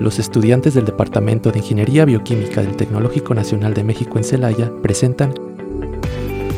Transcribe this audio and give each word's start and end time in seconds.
los 0.00 0.18
estudiantes 0.18 0.74
del 0.74 0.86
Departamento 0.86 1.52
de 1.52 1.58
Ingeniería 1.58 2.04
Bioquímica 2.04 2.62
del 2.62 2.76
Tecnológico 2.76 3.34
Nacional 3.34 3.74
de 3.74 3.84
México 3.84 4.16
en 4.16 4.24
Celaya 4.24 4.72
presentan 4.82 5.34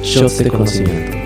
Shots 0.02 0.38
de 0.38 0.48
Conocimiento. 0.48 1.18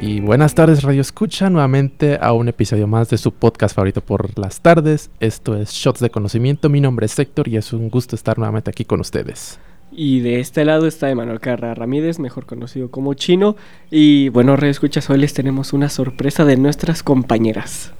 Y 0.00 0.20
buenas 0.20 0.54
tardes 0.54 0.84
Radio 0.84 1.00
Escucha, 1.00 1.50
nuevamente 1.50 2.18
a 2.20 2.32
un 2.32 2.46
episodio 2.46 2.86
más 2.86 3.10
de 3.10 3.18
su 3.18 3.32
podcast 3.32 3.74
favorito 3.74 4.00
por 4.02 4.38
las 4.38 4.60
tardes. 4.60 5.10
Esto 5.18 5.56
es 5.56 5.70
Shots 5.72 5.98
de 5.98 6.10
Conocimiento, 6.10 6.68
mi 6.68 6.80
nombre 6.80 7.06
es 7.06 7.18
Héctor 7.18 7.48
y 7.48 7.56
es 7.56 7.72
un 7.72 7.90
gusto 7.90 8.14
estar 8.14 8.38
nuevamente 8.38 8.70
aquí 8.70 8.84
con 8.84 9.00
ustedes. 9.00 9.58
Y 9.98 10.20
de 10.20 10.40
este 10.40 10.66
lado 10.66 10.86
está 10.86 11.08
Emanuel 11.08 11.40
Carra 11.40 11.74
Ramírez, 11.74 12.18
mejor 12.18 12.44
conocido 12.44 12.90
como 12.90 13.14
Chino. 13.14 13.56
Y 13.90 14.28
bueno, 14.28 14.54
Escuchas, 14.54 15.08
hoy 15.08 15.16
les 15.16 15.32
tenemos 15.32 15.72
una 15.72 15.88
sorpresa 15.88 16.44
de 16.44 16.58
nuestras 16.58 17.02
compañeras. 17.02 17.94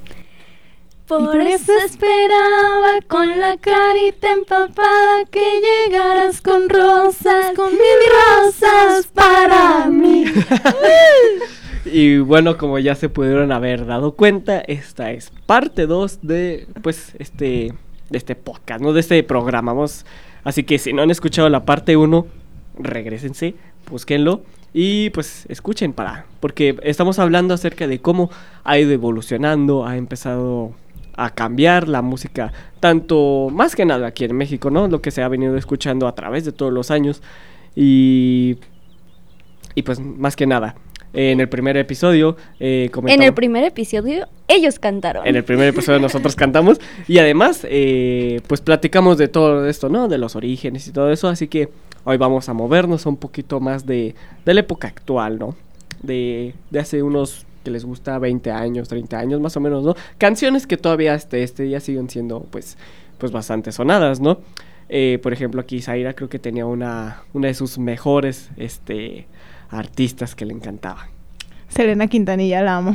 Por 1.08 1.40
eso 1.40 1.72
esperaba 1.86 3.00
con 3.08 3.40
la 3.40 3.56
carita 3.56 4.30
empapada 4.30 5.24
que 5.30 5.40
llegaras 5.88 6.42
con 6.42 6.68
rosas, 6.68 7.56
con 7.56 7.70
mil 7.70 7.80
rosas 8.44 9.06
para 9.06 9.86
mí. 9.86 10.26
y 11.86 12.18
bueno, 12.18 12.58
como 12.58 12.78
ya 12.78 12.94
se 12.94 13.08
pudieron 13.08 13.52
haber 13.52 13.86
dado 13.86 14.12
cuenta, 14.16 14.60
esta 14.60 15.12
es 15.12 15.32
parte 15.46 15.86
2 15.86 16.18
de 16.20 16.68
pues 16.82 17.14
este 17.18 17.72
de 18.10 18.18
este 18.18 18.34
podcast, 18.36 18.82
no 18.82 18.92
de 18.92 19.00
este 19.00 19.22
programa. 19.22 19.72
Vamos 19.72 20.04
Así 20.46 20.62
que 20.62 20.78
si 20.78 20.92
no 20.92 21.02
han 21.02 21.10
escuchado 21.10 21.48
la 21.48 21.64
parte 21.64 21.96
1, 21.96 22.24
regresense, 22.78 23.56
búsquenlo 23.90 24.42
y 24.72 25.10
pues 25.10 25.44
escuchen 25.48 25.92
para, 25.92 26.26
porque 26.38 26.78
estamos 26.84 27.18
hablando 27.18 27.52
acerca 27.52 27.88
de 27.88 27.98
cómo 27.98 28.30
ha 28.62 28.78
ido 28.78 28.92
evolucionando, 28.92 29.84
ha 29.84 29.96
empezado 29.96 30.70
a 31.16 31.30
cambiar 31.30 31.88
la 31.88 32.00
música, 32.00 32.52
tanto 32.78 33.48
más 33.50 33.74
que 33.74 33.84
nada 33.84 34.06
aquí 34.06 34.24
en 34.24 34.36
México, 34.36 34.70
¿no? 34.70 34.86
Lo 34.86 35.02
que 35.02 35.10
se 35.10 35.20
ha 35.20 35.26
venido 35.26 35.56
escuchando 35.56 36.06
a 36.06 36.14
través 36.14 36.44
de 36.44 36.52
todos 36.52 36.72
los 36.72 36.92
años 36.92 37.22
y, 37.74 38.58
y 39.74 39.82
pues 39.82 39.98
más 39.98 40.36
que 40.36 40.46
nada, 40.46 40.76
en 41.16 41.40
el 41.40 41.48
primer 41.48 41.76
episodio. 41.76 42.36
Eh, 42.60 42.90
en 43.06 43.22
el 43.22 43.34
primer 43.34 43.64
episodio 43.64 44.28
ellos 44.48 44.78
cantaron. 44.78 45.26
En 45.26 45.34
el 45.34 45.44
primer 45.44 45.68
episodio 45.68 45.98
nosotros 45.98 46.36
cantamos 46.36 46.78
y 47.08 47.18
además 47.18 47.66
eh, 47.68 48.40
pues 48.46 48.60
platicamos 48.60 49.16
de 49.18 49.28
todo 49.28 49.66
esto, 49.66 49.88
¿no? 49.88 50.08
De 50.08 50.18
los 50.18 50.36
orígenes 50.36 50.86
y 50.86 50.92
todo 50.92 51.10
eso, 51.10 51.28
así 51.28 51.48
que 51.48 51.70
hoy 52.04 52.18
vamos 52.18 52.48
a 52.48 52.52
movernos 52.52 53.06
un 53.06 53.16
poquito 53.16 53.60
más 53.60 53.86
de, 53.86 54.14
de 54.44 54.54
la 54.54 54.60
época 54.60 54.88
actual, 54.88 55.38
¿no? 55.38 55.56
De, 56.02 56.54
de 56.70 56.78
hace 56.78 57.02
unos 57.02 57.46
que 57.64 57.70
les 57.70 57.84
gusta 57.84 58.18
20 58.18 58.50
años, 58.50 58.88
30 58.88 59.18
años 59.18 59.40
más 59.40 59.56
o 59.56 59.60
menos, 59.60 59.82
¿no? 59.82 59.96
Canciones 60.18 60.66
que 60.66 60.76
todavía 60.76 61.14
hasta 61.14 61.38
este 61.38 61.62
día 61.62 61.80
siguen 61.80 62.10
siendo 62.10 62.40
pues, 62.50 62.76
pues 63.18 63.32
bastante 63.32 63.72
sonadas, 63.72 64.20
¿no? 64.20 64.38
Eh, 64.88 65.18
por 65.22 65.32
ejemplo, 65.32 65.60
aquí 65.60 65.80
Zaira 65.80 66.12
creo 66.12 66.28
que 66.28 66.38
tenía 66.38 66.66
una, 66.66 67.22
una 67.32 67.48
de 67.48 67.54
sus 67.54 67.78
mejores 67.78 68.50
este, 68.56 69.26
artistas 69.70 70.34
que 70.34 70.46
le 70.46 70.52
encantaban. 70.54 71.08
Selena 71.68 72.06
Quintanilla, 72.06 72.62
la 72.62 72.76
amo. 72.76 72.94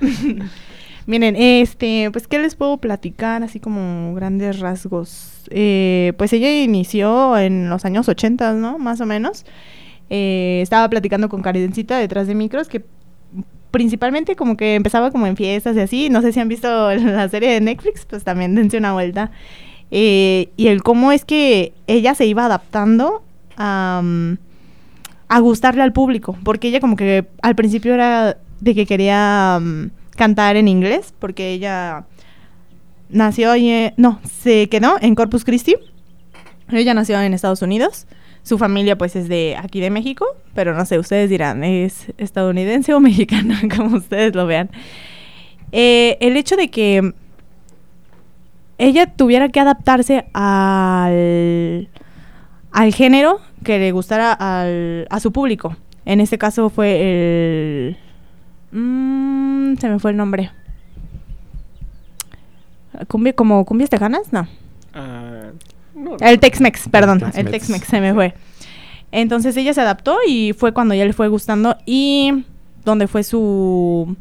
Miren, 1.06 1.34
este, 1.36 2.10
pues, 2.12 2.26
¿qué 2.26 2.38
les 2.38 2.54
puedo 2.54 2.76
platicar? 2.76 3.42
Así 3.42 3.58
como 3.60 4.14
grandes 4.14 4.60
rasgos. 4.60 5.44
Eh, 5.50 6.12
pues 6.16 6.32
ella 6.32 6.62
inició 6.62 7.38
en 7.38 7.68
los 7.68 7.84
años 7.84 8.08
80, 8.08 8.52
¿no? 8.54 8.78
Más 8.78 9.00
o 9.00 9.06
menos. 9.06 9.44
Eh, 10.08 10.60
estaba 10.62 10.88
platicando 10.88 11.28
con 11.28 11.42
Karencita 11.42 11.98
detrás 11.98 12.26
de 12.26 12.34
micros 12.34 12.68
que 12.68 12.84
principalmente 13.70 14.34
como 14.34 14.56
que 14.56 14.74
empezaba 14.74 15.12
como 15.12 15.26
en 15.26 15.36
fiestas 15.36 15.76
y 15.76 15.80
así. 15.80 16.10
No 16.10 16.22
sé 16.22 16.32
si 16.32 16.40
han 16.40 16.48
visto 16.48 16.68
la 16.94 17.28
serie 17.28 17.50
de 17.50 17.60
Netflix, 17.60 18.04
pues 18.04 18.24
también 18.24 18.54
dense 18.54 18.78
una 18.78 18.92
vuelta. 18.92 19.30
Eh, 19.90 20.50
y 20.56 20.68
el 20.68 20.82
cómo 20.82 21.12
es 21.12 21.24
que 21.24 21.72
ella 21.86 22.14
se 22.14 22.26
iba 22.26 22.44
adaptando 22.44 23.24
a 23.56 24.00
a 25.30 25.38
gustarle 25.38 25.82
al 25.82 25.92
público, 25.92 26.36
porque 26.42 26.68
ella 26.68 26.80
como 26.80 26.96
que 26.96 27.24
al 27.40 27.54
principio 27.54 27.94
era 27.94 28.36
de 28.58 28.74
que 28.74 28.84
quería 28.84 29.60
mm, 29.60 29.90
cantar 30.16 30.56
en 30.56 30.66
inglés, 30.66 31.14
porque 31.20 31.52
ella 31.52 32.04
nació 33.08 33.54
y 33.54 33.92
no, 33.96 34.20
se 34.24 34.68
quedó 34.68 34.96
en 35.00 35.14
Corpus 35.14 35.44
Christi. 35.44 35.76
Ella 36.68 36.94
nació 36.94 37.20
en 37.20 37.32
Estados 37.32 37.62
Unidos. 37.62 38.08
Su 38.42 38.58
familia 38.58 38.98
pues 38.98 39.14
es 39.14 39.28
de 39.28 39.56
aquí 39.56 39.80
de 39.80 39.90
México, 39.90 40.26
pero 40.52 40.74
no 40.74 40.84
sé, 40.84 40.98
ustedes 40.98 41.30
dirán, 41.30 41.62
¿es 41.62 42.12
estadounidense 42.18 42.92
o 42.92 42.98
mexicana? 43.00 43.60
Como 43.74 43.98
ustedes 43.98 44.34
lo 44.34 44.46
vean. 44.46 44.68
Eh, 45.70 46.18
el 46.20 46.36
hecho 46.36 46.56
de 46.56 46.70
que 46.70 47.14
ella 48.78 49.06
tuviera 49.06 49.48
que 49.48 49.60
adaptarse 49.60 50.26
al, 50.32 51.88
al 52.72 52.94
género 52.94 53.40
que 53.64 53.78
le 53.78 53.92
gustara 53.92 54.32
al, 54.32 55.06
a 55.10 55.20
su 55.20 55.32
público. 55.32 55.76
En 56.04 56.20
este 56.20 56.38
caso 56.38 56.70
fue 56.70 57.00
el... 57.00 57.96
Mmm, 58.72 59.76
se 59.76 59.88
me 59.88 59.98
fue 59.98 60.12
el 60.12 60.16
nombre. 60.16 60.50
Cumbia, 63.08 63.32
¿Como 63.32 63.64
cumbias 63.64 63.90
tejanas? 63.90 64.32
No. 64.32 64.46
Ah, 64.94 65.50
no 65.94 66.16
el 66.20 66.40
Tex-Mex, 66.40 66.88
perdón. 66.88 67.22
El 67.34 67.50
Tex-Mex 67.50 67.86
se 67.86 68.00
me 68.00 68.14
fue. 68.14 68.34
Entonces 69.12 69.56
ella 69.56 69.74
se 69.74 69.80
adaptó 69.80 70.18
y 70.26 70.52
fue 70.52 70.72
cuando 70.72 70.94
ya 70.94 71.04
le 71.04 71.12
fue 71.12 71.28
gustando 71.28 71.76
y 71.84 72.44
donde 72.84 73.08
fue 73.08 73.24
su, 73.24 74.16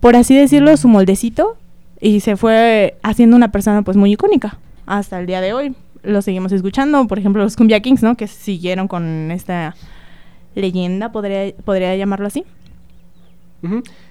por 0.00 0.14
así 0.16 0.36
decirlo, 0.36 0.76
su 0.76 0.88
moldecito 0.88 1.56
y 2.00 2.20
se 2.20 2.36
fue 2.36 2.98
haciendo 3.02 3.36
una 3.36 3.50
persona 3.50 3.82
pues 3.82 3.96
muy 3.96 4.12
icónica 4.12 4.58
hasta 4.86 5.18
el 5.18 5.26
día 5.26 5.40
de 5.40 5.54
hoy 5.54 5.74
lo 6.04 6.22
seguimos 6.22 6.52
escuchando. 6.52 7.06
Por 7.06 7.18
ejemplo, 7.18 7.42
los 7.42 7.56
Cumbia 7.56 7.80
Kings, 7.80 8.02
¿no? 8.02 8.16
Que 8.16 8.26
siguieron 8.26 8.88
con 8.88 9.30
esta 9.30 9.74
leyenda, 10.54 11.12
podría, 11.12 11.54
podría 11.64 11.96
llamarlo 11.96 12.26
así. 12.26 12.44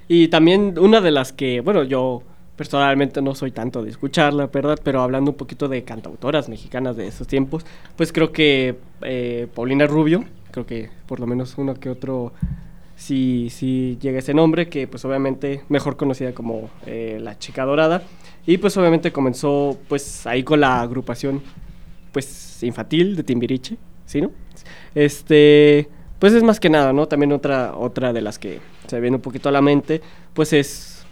Y 0.08 0.30
también 0.30 0.80
una 0.80 1.00
de 1.00 1.12
las 1.12 1.32
que, 1.32 1.62
bueno, 1.62 1.84
yo 1.84 2.24
personalmente 2.56 3.22
no 3.22 3.36
soy 3.36 3.52
tanto 3.52 3.84
de 3.84 3.90
escucharla, 3.90 4.48
¿verdad? 4.48 4.80
Pero 4.84 5.02
hablando 5.02 5.32
un 5.32 5.38
poquito 5.38 5.68
de 5.68 5.84
cantautoras 5.84 6.50
mexicanas 6.50 6.96
de 6.96 7.08
esos 7.08 7.28
tiempos, 7.28 7.66
pues 7.96 8.12
creo 8.12 8.32
que 8.32 8.76
eh, 9.02 9.48
Paulina 9.53 9.86
Rubio, 9.86 10.24
creo 10.52 10.66
que 10.66 10.90
por 11.08 11.20
lo 11.20 11.28
menos 11.28 11.56
uno 11.58 11.76
que 11.76 11.90
otro 11.90 12.34
sí, 12.96 13.50
sí 13.50 13.98
llega 14.02 14.20
ese 14.20 14.34
nombre, 14.34 14.70
que 14.70 14.88
pues 14.88 15.03
obviamente 15.06 15.62
mejor 15.70 15.98
conocida 15.98 16.34
como 16.34 16.70
eh, 16.86 17.20
La 17.22 17.38
Chica 17.38 17.66
Dorada. 17.66 18.03
Y 18.46 18.58
pues 18.58 18.76
obviamente 18.78 19.12
comenzó 19.12 19.78
pues 19.88 20.28
ahí 20.28 20.44
con 20.44 20.59
la 20.59 20.82
agrupación 20.82 21.42
pues 22.13 22.63
infantil 22.63 23.18
de 23.18 23.24
Timbiriche, 23.24 23.78
¿sí, 24.06 24.22
no? 24.22 24.31
Este, 24.96 25.90
pues 26.19 26.31
es 26.34 26.44
más 26.44 26.62
que 26.62 26.69
nada, 26.69 26.94
¿no? 26.94 27.07
También 27.07 27.34
otra 27.34 27.75
otra 27.75 28.13
de 28.13 28.22
las 28.22 28.40
que 28.40 28.62
se 28.88 29.01
viene 29.01 29.18
un 29.18 29.22
poquito 29.22 29.50
a 29.50 29.51
la 29.51 29.62
mente, 29.62 30.01
pues 30.34 30.53
es 30.53 31.03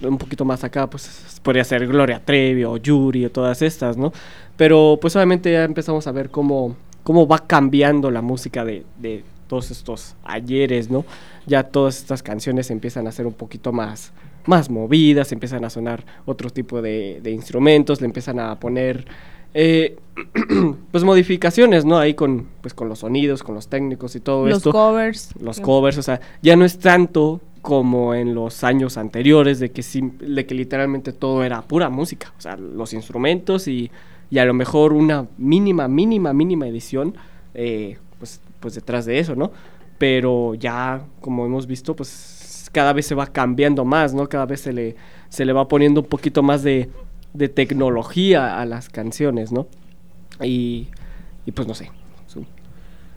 un 0.00 0.18
poquito 0.18 0.44
más 0.44 0.62
acá, 0.62 0.88
pues 0.88 1.40
podría 1.42 1.64
ser 1.64 1.86
Gloria 1.86 2.22
Trevi 2.24 2.64
o 2.64 2.76
Yuri 2.76 3.24
o 3.24 3.30
todas 3.30 3.62
estas, 3.62 3.96
¿no? 3.96 4.12
Pero 4.56 4.98
pues 5.00 5.16
obviamente 5.16 5.50
ya 5.50 5.64
empezamos 5.64 6.06
a 6.06 6.12
ver 6.12 6.30
cómo, 6.30 6.76
cómo 7.02 7.26
va 7.26 7.40
cambiando 7.40 8.10
la 8.10 8.22
música 8.22 8.64
de, 8.64 8.84
de 8.98 9.24
todos 9.48 9.70
estos 9.70 10.14
ayeres, 10.24 10.90
¿no? 10.90 11.04
Ya 11.46 11.64
todas 11.64 11.98
estas 11.98 12.22
canciones 12.22 12.70
empiezan 12.70 13.06
a 13.06 13.12
ser 13.12 13.26
un 13.26 13.34
poquito 13.34 13.72
más, 13.72 14.12
más 14.46 14.70
movidas, 14.70 15.32
empiezan 15.32 15.64
a 15.64 15.70
sonar 15.70 16.04
otro 16.24 16.50
tipo 16.50 16.82
de, 16.82 17.20
de 17.22 17.30
instrumentos, 17.30 18.00
le 18.00 18.06
empiezan 18.06 18.38
a 18.38 18.58
poner 18.58 19.06
eh, 19.54 19.96
pues 20.90 21.04
modificaciones, 21.04 21.84
¿no? 21.84 21.98
Ahí 21.98 22.14
con, 22.14 22.48
pues 22.60 22.74
con 22.74 22.88
los 22.88 23.00
sonidos, 23.00 23.42
con 23.42 23.54
los 23.54 23.68
técnicos 23.68 24.16
y 24.16 24.20
todo 24.20 24.48
esto. 24.48 24.70
Los 24.70 24.72
covers. 24.72 25.34
Los 25.40 25.60
covers, 25.60 25.98
o 25.98 26.02
sea, 26.02 26.20
ya 26.42 26.56
no 26.56 26.64
es 26.64 26.78
tanto 26.78 27.40
como 27.62 28.14
en 28.14 28.34
los 28.34 28.64
años 28.64 28.96
anteriores 28.96 29.60
de 29.60 29.70
que, 29.70 29.82
de 30.20 30.46
que 30.46 30.54
literalmente 30.54 31.12
todo 31.12 31.44
era 31.44 31.62
pura 31.62 31.88
música, 31.88 32.32
o 32.36 32.40
sea, 32.40 32.56
los 32.56 32.92
instrumentos 32.92 33.68
y, 33.68 33.90
y 34.30 34.38
a 34.38 34.44
lo 34.44 34.52
mejor 34.52 34.92
una 34.92 35.28
mínima, 35.38 35.86
mínima, 35.86 36.32
mínima 36.32 36.66
edición, 36.66 37.14
eh, 37.54 37.98
pues, 38.18 38.40
pues 38.58 38.74
detrás 38.74 39.06
de 39.06 39.20
eso, 39.20 39.36
¿no? 39.36 39.52
Pero 39.98 40.54
ya, 40.54 41.04
como 41.20 41.46
hemos 41.46 41.68
visto, 41.68 41.94
pues 41.94 42.68
cada 42.72 42.92
vez 42.92 43.06
se 43.06 43.14
va 43.14 43.28
cambiando 43.28 43.84
más, 43.84 44.12
¿no? 44.12 44.28
Cada 44.28 44.46
vez 44.46 44.62
se 44.62 44.72
le, 44.72 44.96
se 45.28 45.44
le 45.44 45.52
va 45.52 45.68
poniendo 45.68 46.00
un 46.00 46.08
poquito 46.08 46.42
más 46.42 46.64
de, 46.64 46.90
de 47.34 47.48
tecnología 47.48 48.60
a 48.60 48.66
las 48.66 48.88
canciones, 48.88 49.52
¿no? 49.52 49.66
Y, 50.42 50.88
y 51.46 51.52
pues 51.52 51.66
no 51.68 51.74
sé. 51.74 51.90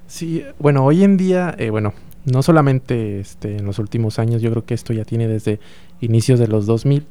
Sí, 0.08 0.44
bueno, 0.60 0.86
hoy 0.86 1.04
en 1.04 1.18
día, 1.18 1.56
eh, 1.58 1.72
bueno, 1.72 1.94
no 2.26 2.44
solamente 2.44 3.20
este, 3.20 3.58
en 3.58 3.66
los 3.66 3.80
últimos 3.80 4.20
años, 4.20 4.42
yo 4.42 4.52
creo 4.52 4.66
que 4.66 4.76
esto 4.76 4.94
ya 4.94 5.04
tiene 5.04 5.28
desde 5.28 5.60
inicios 6.00 6.40
de 6.40 6.48
los 6.48 6.68
2000, 6.68 7.06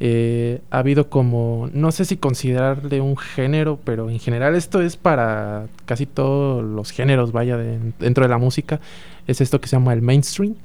eh, 0.00 0.60
ha 0.70 0.78
habido 0.78 1.10
como, 1.10 1.68
no 1.72 1.92
sé 1.92 2.04
si 2.04 2.16
considerarle 2.16 3.00
un 3.00 3.16
género, 3.16 3.78
pero 3.84 4.10
en 4.10 4.18
general 4.18 4.56
esto 4.56 4.80
es 4.80 4.96
para 4.96 5.68
casi 5.84 6.06
todos 6.06 6.64
los 6.64 6.90
géneros, 6.90 7.32
vaya, 7.32 7.56
dentro 7.56 8.24
de 8.24 8.28
la 8.28 8.38
música, 8.38 8.80
es 9.26 9.40
esto 9.40 9.60
que 9.60 9.68
se 9.68 9.76
llama 9.76 9.92
el 9.92 10.02
mainstream, 10.02 10.56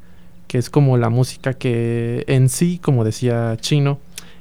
que 0.47 0.57
es 0.57 0.69
como 0.69 0.97
la 0.97 1.09
música 1.09 1.53
que 1.53 2.23
en 2.27 2.49
sí, 2.49 2.79
como 2.79 3.03
decía 3.03 3.57
Chino, 3.59 3.99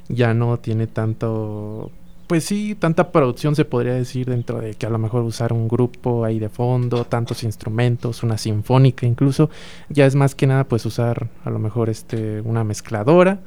ya 0.09 0.33
no 0.33 0.57
tiene 0.59 0.87
tanto 0.87 1.91
pues 2.27 2.43
sí, 2.43 2.75
tanta 2.75 3.11
producción 3.11 3.55
se 3.55 3.65
podría 3.65 3.93
decir 3.93 4.27
dentro 4.27 4.59
de 4.59 4.73
que 4.73 4.87
a 4.87 4.89
lo 4.89 4.97
mejor 4.97 5.21
usar 5.23 5.53
un 5.53 5.67
grupo 5.67 6.25
ahí 6.25 6.39
de 6.39 6.49
fondo, 6.49 7.05
tantos 7.05 7.43
instrumentos, 7.43 8.23
una 8.23 8.37
sinfónica 8.37 9.05
incluso, 9.05 9.49
ya 9.89 10.05
es 10.05 10.15
más 10.15 10.33
que 10.33 10.47
nada 10.47 10.63
pues 10.63 10.85
usar 10.85 11.29
a 11.43 11.49
lo 11.49 11.59
mejor 11.59 11.89
este 11.89 12.41
una 12.41 12.63
mezcladora, 12.63 13.39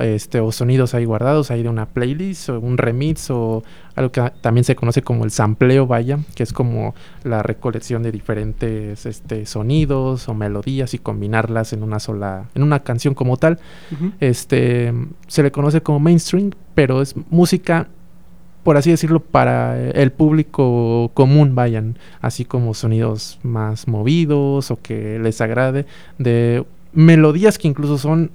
este 0.00 0.40
o 0.40 0.52
sonidos 0.52 0.94
ahí 0.94 1.04
guardados 1.04 1.50
ahí 1.50 1.62
de 1.62 1.68
una 1.68 1.86
playlist 1.86 2.50
o 2.50 2.60
un 2.60 2.78
remix 2.78 3.30
o 3.30 3.62
algo 3.94 4.12
que 4.12 4.32
también 4.40 4.64
se 4.64 4.76
conoce 4.76 5.02
como 5.02 5.24
el 5.24 5.30
sampleo 5.30 5.86
vaya, 5.86 6.18
que 6.34 6.42
es 6.42 6.52
como 6.52 6.94
la 7.24 7.42
recolección 7.42 8.02
de 8.02 8.12
diferentes 8.12 9.06
este 9.06 9.46
sonidos 9.46 10.28
o 10.28 10.34
melodías 10.34 10.94
y 10.94 10.98
combinarlas 10.98 11.72
en 11.72 11.82
una 11.82 11.98
sola 11.98 12.48
en 12.54 12.62
una 12.62 12.80
canción 12.80 13.14
como 13.14 13.36
tal. 13.36 13.58
Este 14.20 14.92
se 15.26 15.42
le 15.42 15.50
conoce 15.50 15.82
como 15.82 16.00
mainstream, 16.00 16.50
pero 16.74 17.02
es 17.02 17.14
música 17.30 17.88
por 18.62 18.76
así 18.76 18.90
decirlo, 18.90 19.20
para 19.20 19.80
el 19.92 20.12
público 20.12 21.10
común 21.14 21.54
vayan, 21.54 21.96
así 22.20 22.44
como 22.44 22.74
sonidos 22.74 23.38
más 23.42 23.88
movidos 23.88 24.70
o 24.70 24.76
que 24.76 25.18
les 25.18 25.40
agrade, 25.40 25.86
de 26.18 26.66
melodías 26.92 27.56
que 27.56 27.66
incluso 27.66 27.96
son 27.96 28.30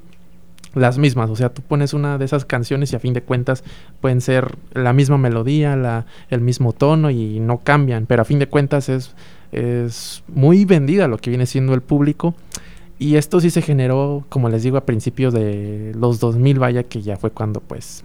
las 0.74 0.98
mismas, 0.98 1.30
o 1.30 1.36
sea, 1.36 1.50
tú 1.50 1.62
pones 1.62 1.94
una 1.94 2.18
de 2.18 2.26
esas 2.26 2.46
canciones 2.46 2.92
y 2.92 2.96
a 2.96 3.00
fin 3.00 3.14
de 3.14 3.22
cuentas 3.22 3.64
pueden 4.02 4.22
ser 4.22 4.56
la 4.74 4.94
misma 4.94 5.18
melodía, 5.18 5.76
la, 5.76 6.06
el 6.30 6.42
mismo 6.42 6.74
tono 6.74 7.12
y 7.12 7.40
no 7.40 7.60
cambian, 7.60 8.06
pero 8.06 8.24
a 8.24 8.26
fin 8.26 8.40
de 8.40 8.48
cuentas 8.48 8.90
es, 8.90 9.14
es 9.52 10.24
muy 10.28 10.66
vendida 10.66 11.08
lo 11.08 11.18
que 11.18 11.30
viene 11.30 11.46
siendo 11.46 11.74
el 11.74 11.82
público. 11.82 12.34
Y 13.00 13.18
esto 13.18 13.40
sí 13.40 13.50
se 13.50 13.62
generó, 13.62 14.26
como 14.30 14.50
les 14.50 14.64
digo, 14.64 14.78
a 14.78 14.86
principios 14.86 15.34
de 15.34 15.94
los 15.96 16.20
2000, 16.20 16.60
vaya 16.60 16.84
que 16.84 17.02
ya 17.02 17.18
fue 17.18 17.32
cuando 17.32 17.60
pues 17.60 18.04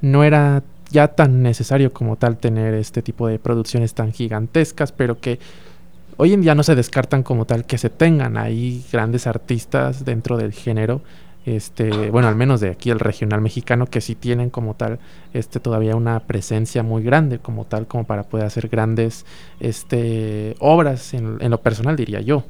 no 0.00 0.22
era 0.22 0.62
ya 0.90 1.08
tan 1.08 1.42
necesario 1.42 1.92
como 1.92 2.16
tal 2.16 2.38
tener 2.38 2.74
este 2.74 3.02
tipo 3.02 3.26
de 3.26 3.38
producciones 3.38 3.94
tan 3.94 4.12
gigantescas, 4.12 4.92
pero 4.92 5.20
que 5.20 5.38
hoy 6.16 6.32
en 6.32 6.40
día 6.40 6.54
no 6.54 6.62
se 6.62 6.74
descartan 6.74 7.22
como 7.22 7.44
tal 7.44 7.64
que 7.64 7.78
se 7.78 7.90
tengan 7.90 8.36
ahí 8.36 8.84
grandes 8.92 9.26
artistas 9.26 10.04
dentro 10.04 10.36
del 10.36 10.52
género. 10.52 11.00
Este, 11.46 12.10
bueno, 12.10 12.28
al 12.28 12.36
menos 12.36 12.60
de 12.60 12.68
aquí 12.68 12.90
el 12.90 13.00
regional 13.00 13.40
mexicano, 13.40 13.86
que 13.86 14.00
sí 14.00 14.14
tienen 14.14 14.50
como 14.50 14.74
tal, 14.74 14.98
este, 15.32 15.60
todavía 15.60 15.96
una 15.96 16.20
presencia 16.20 16.82
muy 16.82 17.02
grande 17.02 17.38
como 17.38 17.64
tal, 17.64 17.86
como 17.86 18.04
para 18.04 18.24
poder 18.24 18.46
hacer 18.46 18.68
grandes, 18.68 19.24
este, 19.60 20.56
obras 20.58 21.14
en, 21.14 21.38
en 21.40 21.50
lo 21.50 21.60
personal, 21.60 21.96
diría 21.96 22.20
yo. 22.20 22.44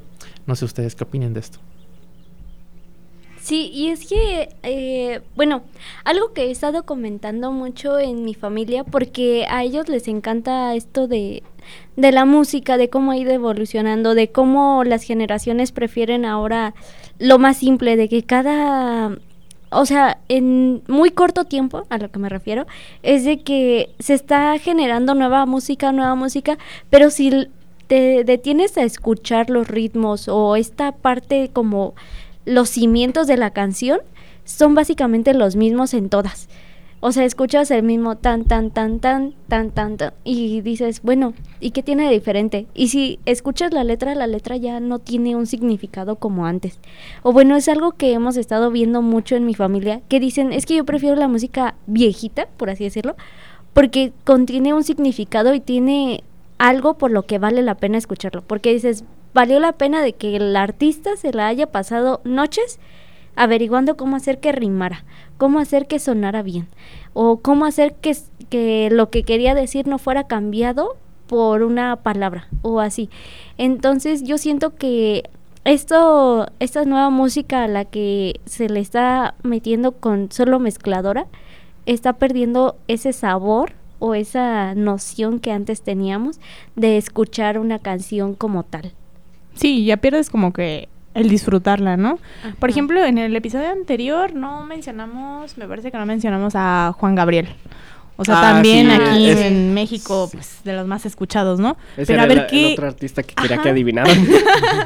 No 0.47 0.55
sé 0.55 0.65
ustedes 0.65 0.95
qué 0.95 1.05
opinen 1.05 1.33
de 1.33 1.39
esto. 1.39 1.59
Sí, 3.41 3.71
y 3.73 3.87
es 3.87 4.05
que, 4.05 4.49
eh, 4.61 5.21
bueno, 5.35 5.63
algo 6.03 6.33
que 6.33 6.43
he 6.43 6.51
estado 6.51 6.83
comentando 6.83 7.51
mucho 7.51 7.97
en 7.97 8.23
mi 8.23 8.35
familia, 8.35 8.83
porque 8.83 9.47
a 9.49 9.63
ellos 9.63 9.89
les 9.89 10.07
encanta 10.07 10.75
esto 10.75 11.07
de, 11.07 11.41
de 11.95 12.11
la 12.11 12.25
música, 12.25 12.77
de 12.77 12.89
cómo 12.89 13.11
ha 13.11 13.17
ido 13.17 13.31
evolucionando, 13.31 14.13
de 14.13 14.31
cómo 14.31 14.83
las 14.83 15.03
generaciones 15.03 15.71
prefieren 15.71 16.25
ahora 16.25 16.75
lo 17.19 17.37
más 17.37 17.57
simple, 17.57 17.95
de 17.95 18.09
que 18.09 18.23
cada 18.23 19.11
o 19.71 19.85
sea, 19.85 20.17
en 20.29 20.81
muy 20.87 21.11
corto 21.11 21.45
tiempo, 21.45 21.85
a 21.89 21.97
lo 21.97 22.09
que 22.09 22.19
me 22.19 22.29
refiero, 22.29 22.65
es 23.03 23.23
de 23.23 23.41
que 23.41 23.91
se 23.99 24.15
está 24.15 24.57
generando 24.57 25.13
nueva 25.13 25.45
música, 25.45 25.91
nueva 25.91 26.15
música, 26.15 26.57
pero 26.89 27.11
si 27.11 27.49
te 27.87 28.23
detienes 28.23 28.77
a 28.77 28.83
escuchar 28.83 29.49
los 29.49 29.67
ritmos 29.67 30.27
o 30.27 30.55
esta 30.55 30.91
parte 30.91 31.49
como 31.53 31.93
los 32.45 32.69
cimientos 32.69 33.27
de 33.27 33.37
la 33.37 33.51
canción 33.51 33.99
son 34.43 34.73
básicamente 34.73 35.33
los 35.33 35.55
mismos 35.55 35.93
en 35.93 36.09
todas. 36.09 36.49
O 37.01 37.13
sea, 37.13 37.23
escuchas 37.23 37.71
el 37.71 37.83
mismo 37.83 38.17
tan, 38.17 38.43
tan, 38.43 38.71
tan, 38.71 38.99
tan, 38.99 39.33
tan, 39.47 39.71
tan, 39.71 39.97
tan, 39.97 40.13
y 40.25 40.59
dices, 40.59 41.01
bueno, 41.01 41.33
¿y 41.61 41.71
qué 41.71 41.81
tiene 41.81 42.05
de 42.05 42.11
diferente? 42.11 42.67
Y 42.73 42.89
si 42.89 43.19
escuchas 43.25 43.73
la 43.73 43.85
letra, 43.85 44.15
la 44.15 44.27
letra 44.27 44.57
ya 44.57 44.81
no 44.81 44.99
tiene 44.99 45.37
un 45.37 45.47
significado 45.47 46.17
como 46.17 46.45
antes. 46.45 46.79
O 47.23 47.31
bueno, 47.31 47.55
es 47.55 47.69
algo 47.69 47.93
que 47.93 48.11
hemos 48.11 48.35
estado 48.35 48.69
viendo 48.69 49.01
mucho 49.01 49.37
en 49.37 49.45
mi 49.45 49.55
familia, 49.55 50.01
que 50.09 50.19
dicen, 50.19 50.51
es 50.51 50.65
que 50.65 50.75
yo 50.75 50.83
prefiero 50.83 51.15
la 51.15 51.29
música 51.29 51.75
viejita, 51.87 52.47
por 52.57 52.69
así 52.69 52.83
decirlo, 52.83 53.15
porque 53.73 54.11
contiene 54.25 54.73
un 54.73 54.83
significado 54.83 55.53
y 55.53 55.61
tiene 55.61 56.23
algo 56.57 56.97
por 56.97 57.11
lo 57.11 57.23
que 57.23 57.39
vale 57.39 57.61
la 57.61 57.75
pena 57.75 57.97
escucharlo. 57.97 58.41
Porque 58.41 58.73
dices, 58.73 59.05
valió 59.33 59.59
la 59.61 59.71
pena 59.71 60.01
de 60.01 60.13
que 60.13 60.35
el 60.35 60.55
artista 60.55 61.15
se 61.15 61.31
la 61.31 61.47
haya 61.47 61.67
pasado 61.67 62.19
noches 62.25 62.79
averiguando 63.35 63.97
cómo 63.97 64.15
hacer 64.15 64.39
que 64.39 64.51
rimara, 64.51 65.05
cómo 65.37 65.59
hacer 65.59 65.87
que 65.87 65.99
sonara 65.99 66.41
bien, 66.41 66.67
o 67.13 67.37
cómo 67.37 67.65
hacer 67.65 67.95
que, 67.95 68.15
que 68.49 68.89
lo 68.91 69.09
que 69.09 69.23
quería 69.23 69.55
decir 69.55 69.87
no 69.87 69.97
fuera 69.97 70.25
cambiado 70.25 70.97
por 71.27 71.63
una 71.63 71.97
palabra 71.97 72.47
o 72.61 72.79
así. 72.79 73.09
Entonces 73.57 74.23
yo 74.23 74.37
siento 74.37 74.75
que 74.75 75.29
esto, 75.63 76.47
esta 76.59 76.85
nueva 76.85 77.09
música 77.09 77.63
a 77.63 77.67
la 77.67 77.85
que 77.85 78.39
se 78.45 78.69
le 78.69 78.79
está 78.79 79.35
metiendo 79.43 79.91
con 79.91 80.31
solo 80.31 80.59
mezcladora, 80.59 81.27
está 81.85 82.13
perdiendo 82.13 82.77
ese 82.87 83.13
sabor 83.13 83.73
o 83.99 84.15
esa 84.15 84.73
noción 84.75 85.39
que 85.39 85.51
antes 85.51 85.81
teníamos 85.81 86.39
de 86.75 86.97
escuchar 86.97 87.59
una 87.59 87.79
canción 87.79 88.33
como 88.33 88.63
tal. 88.63 88.93
Sí, 89.53 89.85
ya 89.85 89.97
pierdes 89.97 90.29
como 90.29 90.53
que 90.53 90.87
el 91.19 91.29
disfrutarla, 91.29 91.97
¿no? 91.97 92.19
Por 92.59 92.69
ejemplo, 92.69 93.03
en 93.03 93.17
el 93.17 93.35
episodio 93.35 93.69
anterior 93.69 94.33
no 94.33 94.63
mencionamos, 94.65 95.57
me 95.57 95.67
parece 95.67 95.91
que 95.91 95.97
no 95.97 96.05
mencionamos 96.05 96.53
a 96.55 96.93
Juan 96.97 97.15
Gabriel. 97.15 97.49
O 98.21 98.25
sea, 98.25 98.39
ah, 98.39 98.53
también 98.53 98.91
aquí 98.91 99.29
en 99.29 99.73
México, 99.73 100.29
pues, 100.29 100.59
de 100.65 100.73
los 100.73 100.85
más 100.85 101.05
escuchados, 101.05 101.57
¿no? 101.57 101.77
Pero 101.95 102.21
a 102.21 102.25
ver 102.25 102.47
qué... 102.47 102.73
otro 102.73 102.87
artista 102.87 103.23
que 103.23 103.33
quería 103.33 103.61
que 103.61 103.69
adivinaran. 103.69 104.27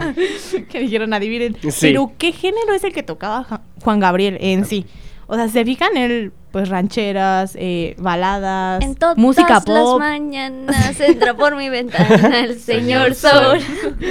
que 0.70 0.80
dijeron 0.80 1.14
adivinen. 1.14 1.58
Pero, 1.82 2.12
¿qué 2.20 2.32
género 2.32 2.76
es 2.76 2.84
el 2.84 2.94
que 2.94 3.02
tocaba 3.02 3.62
Juan 3.82 4.00
Gabriel 4.00 4.38
en 4.40 4.66
sí? 4.66 4.86
O 5.26 5.36
sea, 5.36 5.48
¿se 5.48 5.66
fijan? 5.66 5.98
Él, 5.98 6.32
pues, 6.54 6.70
rancheras, 6.70 7.58
eh, 7.60 7.96
baladas, 7.98 8.84
en 8.84 8.96
música 9.16 9.60
pop. 9.62 10.00
las 10.00 10.12
mañanas 10.12 11.00
entra 11.00 11.34
por 11.34 11.56
mi 11.56 11.68
ventana 11.68 12.42
el 12.42 12.60
señor 12.60 13.16
Sol. 13.16 13.60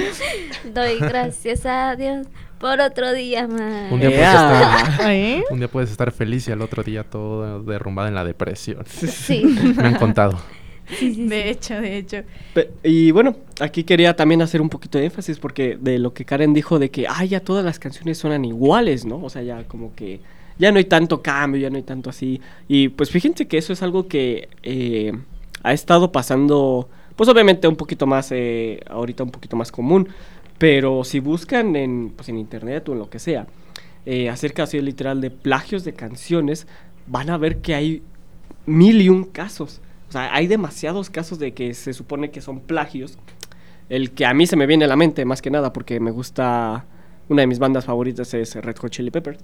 Doy 0.73 0.99
gracias 0.99 1.65
a 1.65 1.95
Dios 1.95 2.27
por 2.59 2.81
otro 2.81 3.13
día 3.13 3.47
más. 3.47 3.89
Un 3.89 4.01
día, 4.01 4.09
puedes 4.09 4.27
estar, 4.27 5.09
¿Eh? 5.09 5.43
un 5.51 5.59
día 5.59 5.67
puedes 5.69 5.89
estar 5.89 6.11
feliz 6.11 6.45
y 6.49 6.51
al 6.51 6.61
otro 6.61 6.83
día 6.83 7.05
todo 7.05 7.63
derrumbado 7.63 8.09
en 8.09 8.15
la 8.15 8.25
depresión. 8.25 8.83
Sí. 8.87 9.45
Me 9.77 9.87
han 9.87 9.95
contado. 9.95 10.37
Sí, 10.99 11.15
sí, 11.15 11.27
de 11.27 11.49
hecho, 11.49 11.79
de 11.79 11.97
hecho. 11.97 12.17
y 12.83 13.11
bueno, 13.11 13.37
aquí 13.61 13.85
quería 13.85 14.17
también 14.17 14.41
hacer 14.41 14.61
un 14.61 14.67
poquito 14.67 14.97
de 14.97 15.05
énfasis 15.05 15.39
porque 15.39 15.77
de 15.79 15.97
lo 15.97 16.13
que 16.13 16.25
Karen 16.25 16.53
dijo 16.53 16.77
de 16.77 16.91
que, 16.91 17.05
ay, 17.07 17.29
ya 17.29 17.39
todas 17.39 17.63
las 17.63 17.79
canciones 17.79 18.17
suenan 18.17 18.43
iguales, 18.43 19.05
¿no? 19.05 19.23
O 19.23 19.29
sea, 19.29 19.43
ya 19.43 19.63
como 19.63 19.95
que 19.95 20.19
ya 20.57 20.71
no 20.71 20.77
hay 20.77 20.85
tanto 20.85 21.21
cambio, 21.21 21.61
ya 21.61 21.69
no 21.69 21.77
hay 21.77 21.83
tanto 21.83 22.09
así. 22.09 22.41
Y 22.67 22.89
pues 22.89 23.09
fíjense 23.09 23.47
que 23.47 23.57
eso 23.57 23.73
es 23.73 23.81
algo 23.83 24.07
que 24.07 24.49
eh, 24.63 25.13
ha 25.63 25.73
estado 25.73 26.11
pasando, 26.11 26.89
pues 27.15 27.29
obviamente 27.29 27.67
un 27.67 27.75
poquito 27.75 28.05
más, 28.05 28.31
eh, 28.31 28.79
ahorita 28.87 29.23
un 29.23 29.31
poquito 29.31 29.55
más 29.55 29.71
común, 29.71 30.09
pero 30.57 31.03
si 31.03 31.19
buscan 31.19 31.75
en, 31.75 32.11
pues, 32.15 32.29
en 32.29 32.37
internet 32.37 32.87
o 32.89 32.93
en 32.93 32.99
lo 32.99 33.09
que 33.09 33.19
sea, 33.19 33.47
eh, 34.05 34.29
acerca 34.29 34.63
así 34.63 34.79
literal 34.81 35.21
de 35.21 35.31
plagios 35.31 35.83
de 35.83 35.93
canciones, 35.93 36.67
van 37.07 37.29
a 37.29 37.37
ver 37.37 37.57
que 37.57 37.75
hay 37.75 38.03
mil 38.65 39.01
y 39.01 39.09
un 39.09 39.23
casos. 39.23 39.81
O 40.09 40.11
sea, 40.11 40.33
hay 40.33 40.47
demasiados 40.47 41.09
casos 41.09 41.39
de 41.39 41.53
que 41.53 41.73
se 41.73 41.93
supone 41.93 42.31
que 42.31 42.41
son 42.41 42.59
plagios. 42.59 43.17
El 43.89 44.11
que 44.11 44.25
a 44.25 44.33
mí 44.33 44.47
se 44.47 44.55
me 44.55 44.65
viene 44.65 44.85
a 44.85 44.87
la 44.87 44.95
mente, 44.95 45.25
más 45.25 45.41
que 45.41 45.51
nada, 45.51 45.73
porque 45.73 45.99
me 45.99 46.11
gusta. 46.11 46.85
Una 47.29 47.41
de 47.41 47.47
mis 47.47 47.59
bandas 47.59 47.85
favoritas 47.85 48.33
es 48.33 48.55
Red 48.55 48.77
Hot 48.77 48.91
Chili 48.91 49.09
Peppers. 49.09 49.39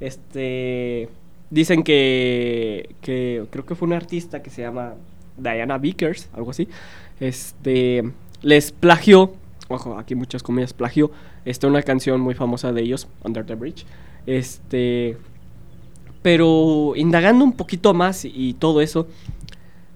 Este. 0.00 1.08
Dicen 1.50 1.82
que, 1.82 2.94
que. 3.00 3.44
Creo 3.50 3.64
que 3.64 3.74
fue 3.74 3.86
una 3.86 3.96
artista 3.96 4.42
que 4.42 4.50
se 4.50 4.62
llama 4.62 4.94
Diana 5.36 5.78
Vickers, 5.78 6.28
algo 6.32 6.50
así. 6.50 6.68
Este. 7.20 8.04
Les 8.42 8.72
plagió. 8.72 9.32
Ojo, 9.68 9.98
aquí 9.98 10.14
muchas 10.14 10.42
comillas 10.42 10.72
plagió. 10.72 11.10
Este, 11.44 11.66
una 11.66 11.82
canción 11.82 12.20
muy 12.20 12.34
famosa 12.34 12.72
de 12.72 12.82
ellos, 12.82 13.08
Under 13.24 13.44
the 13.44 13.54
Bridge. 13.54 13.86
Este. 14.26 15.16
Pero 16.22 16.94
indagando 16.96 17.44
un 17.44 17.52
poquito 17.52 17.94
más 17.94 18.24
y, 18.24 18.54
todo 18.54 18.80
eso, 18.80 19.06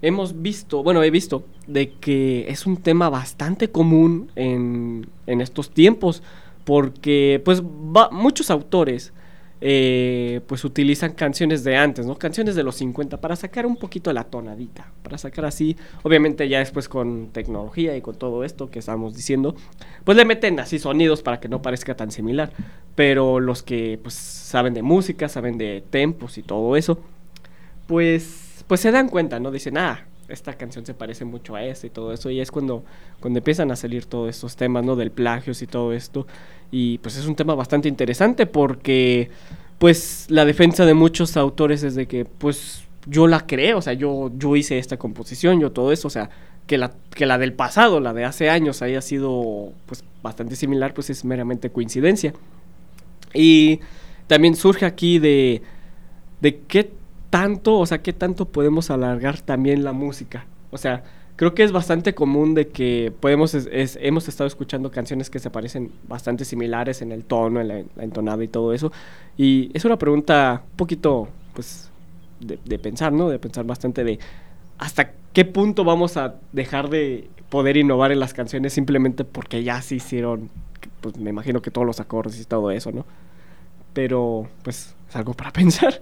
hemos 0.01 0.41
visto, 0.41 0.81
bueno, 0.81 1.03
he 1.03 1.11
visto 1.11 1.43
de 1.67 1.91
que 1.91 2.45
es 2.47 2.65
un 2.65 2.77
tema 2.77 3.09
bastante 3.09 3.69
común 3.69 4.31
en, 4.37 5.07
en 5.27 5.41
estos 5.41 5.71
tiempos, 5.71 6.23
porque 6.63 7.41
pues 7.43 7.61
muchos 8.11 8.49
autores 8.49 9.11
eh, 9.63 10.41
pues 10.47 10.65
utilizan 10.65 11.13
canciones 11.13 11.63
de 11.63 11.77
antes, 11.77 12.05
¿no? 12.07 12.17
Canciones 12.17 12.55
de 12.55 12.63
los 12.63 12.75
50 12.75 13.21
para 13.21 13.35
sacar 13.35 13.67
un 13.67 13.77
poquito 13.77 14.11
la 14.11 14.23
tonadita, 14.23 14.91
para 15.03 15.19
sacar 15.19 15.45
así, 15.45 15.77
obviamente 16.01 16.49
ya 16.49 16.59
después 16.59 16.89
con 16.89 17.27
tecnología 17.31 17.95
y 17.95 18.01
con 18.01 18.15
todo 18.15 18.43
esto 18.43 18.71
que 18.71 18.79
estamos 18.79 19.15
diciendo, 19.15 19.55
pues 20.03 20.17
le 20.17 20.25
meten 20.25 20.59
así 20.59 20.79
sonidos 20.79 21.21
para 21.21 21.39
que 21.39 21.47
no 21.47 21.61
parezca 21.61 21.95
tan 21.95 22.11
similar, 22.11 22.51
pero 22.95 23.39
los 23.39 23.61
que 23.61 23.99
pues 24.01 24.15
saben 24.15 24.73
de 24.73 24.81
música, 24.81 25.29
saben 25.29 25.57
de 25.59 25.83
tempos 25.89 26.39
y 26.39 26.41
todo 26.43 26.75
eso, 26.75 26.99
pues 27.87 28.65
pues 28.67 28.79
se 28.79 28.91
dan 28.91 29.09
cuenta, 29.09 29.39
¿no? 29.39 29.51
Dicen, 29.51 29.77
"Ah, 29.77 30.05
esta 30.31 30.53
canción 30.53 30.85
se 30.85 30.93
parece 30.93 31.25
mucho 31.25 31.55
a 31.55 31.63
esta 31.63 31.87
y 31.87 31.89
todo 31.89 32.13
eso. 32.13 32.29
Y 32.29 32.39
es 32.39 32.51
cuando, 32.51 32.83
cuando 33.19 33.39
empiezan 33.39 33.71
a 33.71 33.75
salir 33.75 34.05
todos 34.05 34.29
estos 34.29 34.55
temas, 34.55 34.83
¿no? 34.83 34.95
Del 34.95 35.11
plagios 35.11 35.61
y 35.61 35.67
todo 35.67 35.93
esto. 35.93 36.27
Y 36.71 36.97
pues 36.99 37.17
es 37.17 37.25
un 37.25 37.35
tema 37.35 37.55
bastante 37.55 37.87
interesante 37.87 38.45
porque 38.45 39.29
pues 39.77 40.27
la 40.29 40.45
defensa 40.45 40.85
de 40.85 40.93
muchos 40.93 41.37
autores 41.37 41.83
es 41.83 41.95
de 41.95 42.07
que 42.07 42.25
pues 42.25 42.83
yo 43.07 43.27
la 43.27 43.45
creo, 43.47 43.79
o 43.79 43.81
sea, 43.81 43.93
yo, 43.93 44.31
yo 44.37 44.55
hice 44.55 44.77
esta 44.77 44.97
composición, 44.97 45.59
yo 45.59 45.71
todo 45.71 45.91
eso, 45.91 46.07
o 46.07 46.11
sea, 46.11 46.29
que 46.67 46.77
la, 46.77 46.91
que 47.15 47.25
la 47.25 47.37
del 47.37 47.53
pasado, 47.53 47.99
la 47.99 48.13
de 48.13 48.23
hace 48.23 48.49
años 48.49 48.81
haya 48.81 49.01
sido 49.01 49.73
pues 49.87 50.03
bastante 50.21 50.55
similar, 50.55 50.93
pues 50.93 51.09
es 51.09 51.25
meramente 51.25 51.71
coincidencia. 51.71 52.33
Y 53.33 53.79
también 54.27 54.55
surge 54.55 54.85
aquí 54.85 55.19
de, 55.19 55.61
de 56.41 56.59
qué 56.59 56.91
tanto, 57.31 57.79
o 57.79 57.85
sea, 57.87 58.03
qué 58.03 58.13
tanto 58.13 58.45
podemos 58.45 58.91
alargar 58.91 59.41
también 59.41 59.83
la 59.83 59.93
música. 59.93 60.45
O 60.69 60.77
sea, 60.77 61.03
creo 61.37 61.55
que 61.55 61.63
es 61.63 61.71
bastante 61.71 62.13
común 62.13 62.53
de 62.53 62.67
que 62.67 63.11
podemos, 63.19 63.57
hemos 63.71 64.27
estado 64.27 64.47
escuchando 64.47 64.91
canciones 64.91 65.29
que 65.31 65.39
se 65.39 65.49
parecen 65.49 65.91
bastante 66.07 66.45
similares 66.45 67.01
en 67.01 67.11
el 67.11 67.23
tono, 67.23 67.61
en 67.61 67.67
la, 67.67 67.79
entonada 67.97 68.43
y 68.43 68.47
todo 68.49 68.73
eso. 68.73 68.91
Y 69.37 69.71
es 69.73 69.85
una 69.85 69.97
pregunta 69.97 70.61
un 70.71 70.77
poquito, 70.77 71.29
pues, 71.53 71.89
de, 72.41 72.79
pensar, 72.79 73.13
¿no? 73.13 73.29
De 73.29 73.39
pensar 73.39 73.65
bastante 73.65 74.03
de 74.03 74.19
hasta 74.77 75.13
qué 75.31 75.45
punto 75.45 75.83
vamos 75.83 76.17
a 76.17 76.35
dejar 76.51 76.89
de 76.89 77.29
poder 77.49 77.77
innovar 77.77 78.11
en 78.11 78.19
las 78.19 78.33
canciones 78.33 78.73
simplemente 78.73 79.23
porque 79.23 79.63
ya 79.63 79.81
se 79.81 79.95
hicieron, 79.95 80.49
pues 80.99 81.17
me 81.17 81.29
imagino 81.29 81.61
que 81.61 81.71
todos 81.71 81.87
los 81.87 81.99
acordes 81.99 82.41
y 82.41 82.45
todo 82.45 82.71
eso, 82.71 82.91
¿no? 82.91 83.05
Pero, 83.93 84.49
pues, 84.63 84.95
es 85.07 85.15
algo 85.15 85.33
para 85.33 85.51
pensar. 85.53 86.01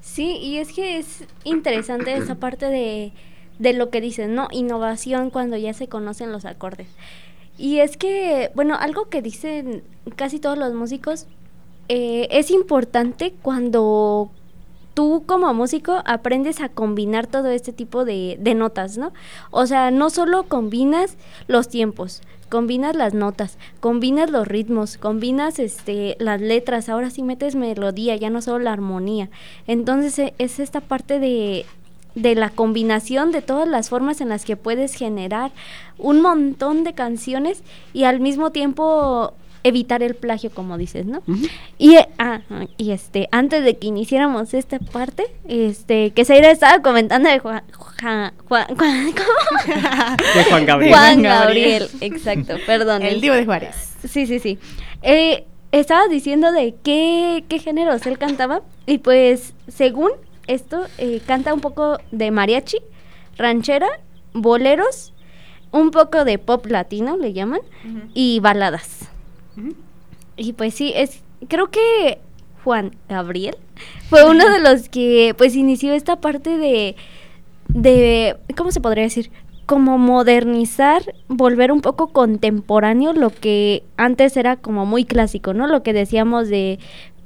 Sí, 0.00 0.38
y 0.38 0.58
es 0.58 0.72
que 0.72 0.98
es 0.98 1.24
interesante 1.44 2.14
esa 2.16 2.34
parte 2.36 2.66
de 2.66 3.12
de 3.60 3.74
lo 3.74 3.90
que 3.90 4.00
dicen, 4.00 4.34
¿no? 4.34 4.48
Innovación 4.50 5.28
cuando 5.30 5.56
ya 5.58 5.74
se 5.74 5.86
conocen 5.86 6.32
los 6.32 6.46
acordes. 6.46 6.88
Y 7.58 7.80
es 7.80 7.98
que, 7.98 8.50
bueno, 8.54 8.74
algo 8.74 9.10
que 9.10 9.20
dicen 9.20 9.84
casi 10.16 10.40
todos 10.40 10.56
los 10.56 10.72
músicos, 10.72 11.26
eh, 11.88 12.26
es 12.30 12.50
importante 12.50 13.34
cuando 13.42 14.30
tú 15.00 15.22
como 15.24 15.54
músico 15.54 16.02
aprendes 16.04 16.60
a 16.60 16.68
combinar 16.68 17.26
todo 17.26 17.48
este 17.48 17.72
tipo 17.72 18.04
de, 18.04 18.36
notas, 18.54 18.98
¿no? 18.98 19.14
O 19.50 19.64
sea, 19.64 19.90
no 19.90 20.10
solo 20.10 20.42
combinas 20.42 21.16
los 21.48 21.70
tiempos, 21.70 22.20
combinas 22.50 22.94
las 22.94 23.14
notas, 23.14 23.56
combinas 23.80 24.30
los 24.30 24.46
ritmos, 24.46 24.98
combinas 24.98 25.58
este 25.58 26.18
las 26.20 26.38
letras, 26.38 26.90
ahora 26.90 27.08
sí 27.08 27.22
metes 27.22 27.54
melodía, 27.54 28.14
ya 28.16 28.28
no 28.28 28.42
solo 28.42 28.58
la 28.58 28.74
armonía. 28.74 29.30
Entonces 29.66 30.18
e, 30.18 30.34
es 30.36 30.60
esta 30.60 30.82
parte 30.82 31.18
de, 31.18 31.64
de 32.14 32.34
la 32.34 32.50
combinación 32.50 33.32
de 33.32 33.40
todas 33.40 33.66
las 33.66 33.88
formas 33.88 34.20
en 34.20 34.28
las 34.28 34.44
que 34.44 34.58
puedes 34.58 34.92
generar 34.92 35.50
un 35.96 36.20
montón 36.20 36.84
de 36.84 36.92
canciones 36.92 37.62
y 37.94 38.04
al 38.04 38.20
mismo 38.20 38.50
tiempo 38.50 39.32
evitar 39.62 40.02
el 40.02 40.14
plagio 40.14 40.50
como 40.50 40.78
dices, 40.78 41.06
¿no? 41.06 41.22
Y 41.78 41.96
ah, 42.18 42.40
y 42.76 42.92
este 42.92 43.28
antes 43.32 43.64
de 43.64 43.76
que 43.76 43.88
iniciáramos 43.88 44.54
esta 44.54 44.78
parte, 44.78 45.26
este 45.48 46.10
que 46.12 46.24
Seira 46.24 46.50
estaba 46.50 46.82
comentando 46.82 47.28
de 47.28 47.38
Juan, 47.38 47.62
Juan, 47.76 48.32
Juan 48.48 48.66
de 50.34 50.44
Juan 50.48 50.66
Gabriel. 50.66 50.94
Juan 50.94 51.22
Gabriel, 51.22 51.88
exacto, 52.00 52.54
perdón. 52.66 53.02
El 53.02 53.20
divo 53.20 53.34
de 53.34 53.44
Juárez. 53.44 53.94
Sí, 54.08 54.26
sí, 54.26 54.38
sí. 54.38 54.58
Eh, 55.02 55.44
estaba 55.72 56.08
diciendo 56.08 56.52
de 56.52 56.74
qué, 56.82 57.44
qué 57.48 57.58
géneros 57.58 58.06
él 58.06 58.18
cantaba 58.18 58.62
y 58.86 58.98
pues 58.98 59.54
según 59.68 60.10
esto 60.46 60.86
eh, 60.98 61.20
canta 61.26 61.54
un 61.54 61.60
poco 61.60 61.98
de 62.10 62.30
mariachi, 62.30 62.78
ranchera, 63.36 63.88
boleros, 64.32 65.12
un 65.70 65.90
poco 65.90 66.24
de 66.24 66.38
pop 66.38 66.66
latino, 66.66 67.16
le 67.16 67.32
llaman, 67.32 67.60
y 68.14 68.40
baladas. 68.40 69.08
Y 70.36 70.52
pues 70.54 70.74
sí, 70.74 70.92
es 70.94 71.22
creo 71.48 71.70
que 71.70 72.18
Juan 72.64 72.96
Gabriel 73.08 73.56
fue 74.08 74.28
uno 74.28 74.48
de 74.50 74.60
los 74.60 74.88
que 74.88 75.34
pues 75.36 75.54
inició 75.56 75.92
esta 75.92 76.20
parte 76.20 76.58
de 76.58 76.96
de 77.68 78.36
¿cómo 78.56 78.72
se 78.72 78.80
podría 78.80 79.04
decir? 79.04 79.30
como 79.70 79.98
modernizar, 79.98 81.14
volver 81.28 81.70
un 81.70 81.80
poco 81.80 82.08
contemporáneo 82.08 83.12
lo 83.12 83.30
que 83.30 83.84
antes 83.96 84.36
era 84.36 84.56
como 84.56 84.84
muy 84.84 85.04
clásico, 85.04 85.54
¿no? 85.54 85.68
Lo 85.68 85.84
que 85.84 85.92
decíamos 85.92 86.48
de 86.48 86.80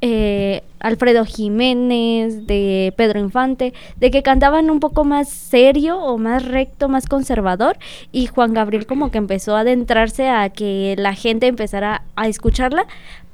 eh, 0.07 0.63
Alfredo 0.81 1.25
Jiménez, 1.25 2.47
de 2.47 2.93
Pedro 2.95 3.21
Infante, 3.21 3.73
de 3.97 4.11
que 4.11 4.23
cantaban 4.23 4.71
un 4.71 4.79
poco 4.79 5.03
más 5.05 5.31
serio 5.31 5.99
o 5.99 6.19
más 6.19 6.45
recto, 6.45 6.91
más 6.91 7.07
conservador, 7.07 7.79
y 8.13 8.27
Juan 8.27 8.53
Gabriel 8.53 8.85
como 8.85 9.11
que 9.11 9.17
empezó 9.17 9.57
a 9.57 9.61
adentrarse 9.61 10.29
a 10.29 10.51
que 10.51 10.95
la 10.99 11.15
gente 11.15 11.47
empezara 11.47 12.03
a 12.17 12.29
escucharla, 12.29 12.87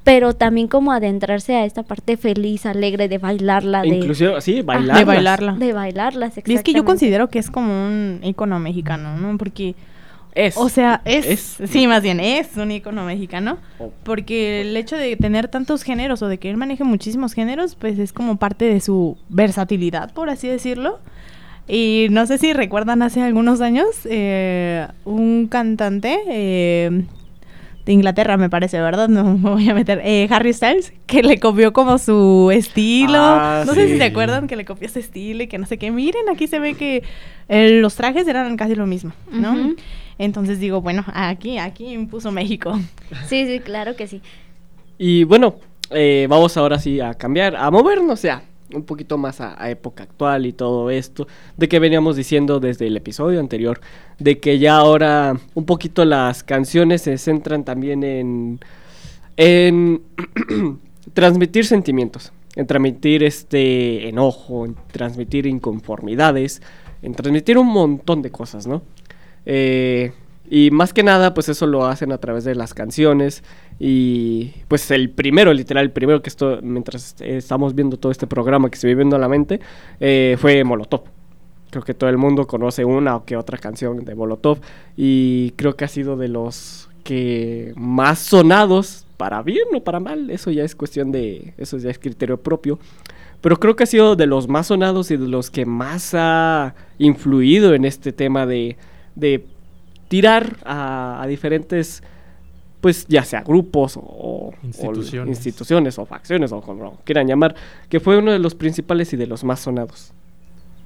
pero 0.05 0.33
también 0.33 0.69
como 0.69 0.93
adentrarse 0.93 1.55
a 1.55 1.65
esta 1.65 1.83
parte 1.83 2.15
feliz, 2.15 2.65
alegre 2.65 3.09
de 3.09 3.17
bailarla. 3.17 3.85
Inclusive, 3.85 4.39
sí, 4.39 4.61
bailarlas. 4.61 4.97
de 4.97 5.03
bailarla. 5.03 5.51
De 5.55 5.73
bailarlas, 5.73 6.33
Y 6.45 6.53
es 6.53 6.63
que 6.63 6.71
yo 6.71 6.85
considero 6.85 7.29
que 7.29 7.39
es 7.39 7.51
como 7.51 7.85
un 7.85 8.21
icono 8.23 8.59
mexicano, 8.59 9.17
¿no? 9.17 9.37
Porque 9.37 9.75
es. 10.33 10.57
O 10.57 10.69
sea, 10.69 11.01
es, 11.05 11.57
Sí, 11.67 11.87
más 11.87 12.01
bien, 12.03 12.19
es 12.19 12.55
un 12.57 12.71
icono 12.71 13.05
mexicano. 13.05 13.57
Oh. 13.79 13.91
Porque 14.03 14.61
el 14.61 14.75
hecho 14.77 14.95
de 14.95 15.15
tener 15.15 15.47
tantos 15.47 15.83
géneros 15.83 16.21
o 16.21 16.27
de 16.27 16.37
que 16.37 16.49
él 16.49 16.57
maneje 16.57 16.83
muchísimos 16.83 17.33
géneros, 17.33 17.75
pues 17.75 17.99
es 17.99 18.13
como 18.13 18.37
parte 18.37 18.65
de 18.65 18.79
su 18.81 19.17
versatilidad, 19.29 20.13
por 20.13 20.29
así 20.29 20.47
decirlo. 20.47 20.99
Y 21.67 22.07
no 22.09 22.25
sé 22.25 22.37
si 22.37 22.53
recuerdan 22.53 23.01
hace 23.01 23.21
algunos 23.21 23.61
años 23.61 23.87
eh, 24.05 24.87
un 25.05 25.47
cantante 25.47 26.19
eh, 26.27 27.05
de 27.85 27.93
Inglaterra, 27.93 28.35
me 28.35 28.49
parece, 28.49 28.81
¿verdad? 28.81 29.07
No 29.09 29.37
me 29.37 29.49
voy 29.51 29.69
a 29.69 29.73
meter. 29.73 30.01
Eh, 30.03 30.27
Harry 30.31 30.53
Styles, 30.53 30.91
que 31.05 31.23
le 31.23 31.39
copió 31.39 31.71
como 31.71 31.97
su 31.97 32.51
estilo. 32.51 33.19
Ah, 33.19 33.63
no 33.65 33.73
sé 33.73 33.87
si 33.87 33.97
se 33.97 34.03
acuerdan 34.03 34.47
que 34.47 34.55
le 34.55 34.65
copió 34.65 34.87
ese 34.87 34.99
estilo 34.99 35.43
y 35.43 35.47
que 35.47 35.57
no 35.57 35.65
sé 35.65 35.77
qué. 35.77 35.91
Miren, 35.91 36.29
aquí 36.29 36.47
se 36.47 36.59
ve 36.59 36.73
que 36.73 37.03
los 37.47 37.95
trajes 37.95 38.27
eran 38.27 38.57
casi 38.57 38.75
lo 38.75 38.87
mismo, 38.87 39.13
¿no? 39.31 39.75
Entonces 40.21 40.59
digo, 40.59 40.81
bueno, 40.81 41.03
aquí, 41.15 41.57
aquí 41.57 41.91
impuso 41.93 42.31
México. 42.31 42.79
Sí, 43.27 43.47
sí, 43.47 43.59
claro 43.59 43.95
que 43.95 44.05
sí. 44.05 44.21
Y 44.99 45.23
bueno, 45.23 45.55
eh, 45.89 46.27
vamos 46.29 46.55
ahora 46.57 46.77
sí 46.77 46.99
a 46.99 47.15
cambiar, 47.15 47.55
a 47.55 47.71
movernos 47.71 48.21
ya 48.21 48.43
un 48.71 48.83
poquito 48.83 49.17
más 49.17 49.41
a, 49.41 49.69
época 49.69 50.03
actual 50.03 50.45
y 50.45 50.53
todo 50.53 50.91
esto, 50.91 51.27
de 51.57 51.67
que 51.67 51.79
veníamos 51.79 52.15
diciendo 52.15 52.59
desde 52.59 52.85
el 52.87 52.95
episodio 52.95 53.39
anterior, 53.39 53.81
de 54.19 54.39
que 54.39 54.59
ya 54.59 54.77
ahora 54.77 55.35
un 55.55 55.65
poquito 55.65 56.05
las 56.05 56.43
canciones 56.43 57.01
se 57.01 57.17
centran 57.17 57.65
también 57.65 58.03
en, 58.03 58.59
en 59.37 60.03
transmitir 61.13 61.65
sentimientos, 61.65 62.31
en 62.55 62.67
transmitir 62.67 63.23
este 63.23 64.07
enojo, 64.07 64.65
en 64.65 64.75
transmitir 64.91 65.47
inconformidades, 65.47 66.61
en 67.01 67.15
transmitir 67.15 67.57
un 67.57 67.67
montón 67.67 68.21
de 68.21 68.29
cosas, 68.29 68.67
¿no? 68.67 68.83
Eh, 69.45 70.13
y 70.49 70.69
más 70.71 70.91
que 70.93 71.01
nada, 71.01 71.33
pues 71.33 71.47
eso 71.47 71.65
lo 71.65 71.85
hacen 71.85 72.11
a 72.11 72.17
través 72.17 72.43
de 72.43 72.55
las 72.55 72.73
canciones. 72.73 73.43
Y 73.79 74.51
pues 74.67 74.91
el 74.91 75.09
primero, 75.09 75.53
literal, 75.53 75.85
el 75.85 75.91
primero 75.91 76.21
que 76.21 76.29
esto, 76.29 76.59
mientras 76.61 77.15
estamos 77.21 77.73
viendo 77.73 77.97
todo 77.97 78.11
este 78.11 78.27
programa 78.27 78.69
que 78.69 78.77
se 78.77 78.87
vive 78.87 78.99
viendo 78.99 79.15
a 79.15 79.19
la 79.19 79.29
mente, 79.29 79.61
eh, 79.99 80.35
fue 80.39 80.63
Molotov. 80.63 81.03
Creo 81.69 81.83
que 81.83 81.93
todo 81.93 82.09
el 82.09 82.17
mundo 82.17 82.47
conoce 82.47 82.83
una 82.83 83.15
o 83.15 83.23
que 83.23 83.37
otra 83.37 83.57
canción 83.57 84.03
de 84.03 84.13
Molotov. 84.13 84.59
Y 84.97 85.51
creo 85.51 85.75
que 85.77 85.85
ha 85.85 85.87
sido 85.87 86.17
de 86.17 86.27
los 86.27 86.89
que 87.03 87.73
más 87.77 88.19
sonados, 88.19 89.05
para 89.21 89.43
bien 89.43 89.67
o 89.75 89.83
para 89.83 89.99
mal, 89.99 90.31
eso 90.31 90.49
ya 90.49 90.63
es 90.63 90.75
cuestión 90.75 91.11
de, 91.11 91.53
eso 91.57 91.77
ya 91.77 91.91
es 91.91 91.99
criterio 91.99 92.37
propio. 92.37 92.79
Pero 93.39 93.57
creo 93.57 93.75
que 93.75 93.83
ha 93.83 93.87
sido 93.87 94.15
de 94.15 94.25
los 94.25 94.47
más 94.47 94.67
sonados 94.67 95.11
y 95.11 95.17
de 95.17 95.27
los 95.27 95.49
que 95.49 95.65
más 95.65 96.13
ha 96.13 96.75
influido 96.97 97.73
en 97.73 97.85
este 97.85 98.11
tema 98.11 98.45
de 98.45 98.77
de 99.15 99.45
tirar 100.07 100.57
a, 100.65 101.25
diferentes, 101.27 102.03
pues 102.81 103.05
ya 103.07 103.23
sea 103.23 103.41
grupos 103.41 103.97
o 104.01 104.51
instituciones 105.27 105.97
o, 105.97 106.05
facciones 106.05 106.51
o 106.51 106.61
como 106.61 106.97
quieran 107.03 107.27
llamar, 107.27 107.55
que 107.89 107.99
fue 107.99 108.17
uno 108.17 108.31
de 108.31 108.39
los 108.39 108.55
principales 108.55 109.13
y 109.13 109.17
de 109.17 109.27
los 109.27 109.43
más 109.43 109.61
sonados. 109.61 110.13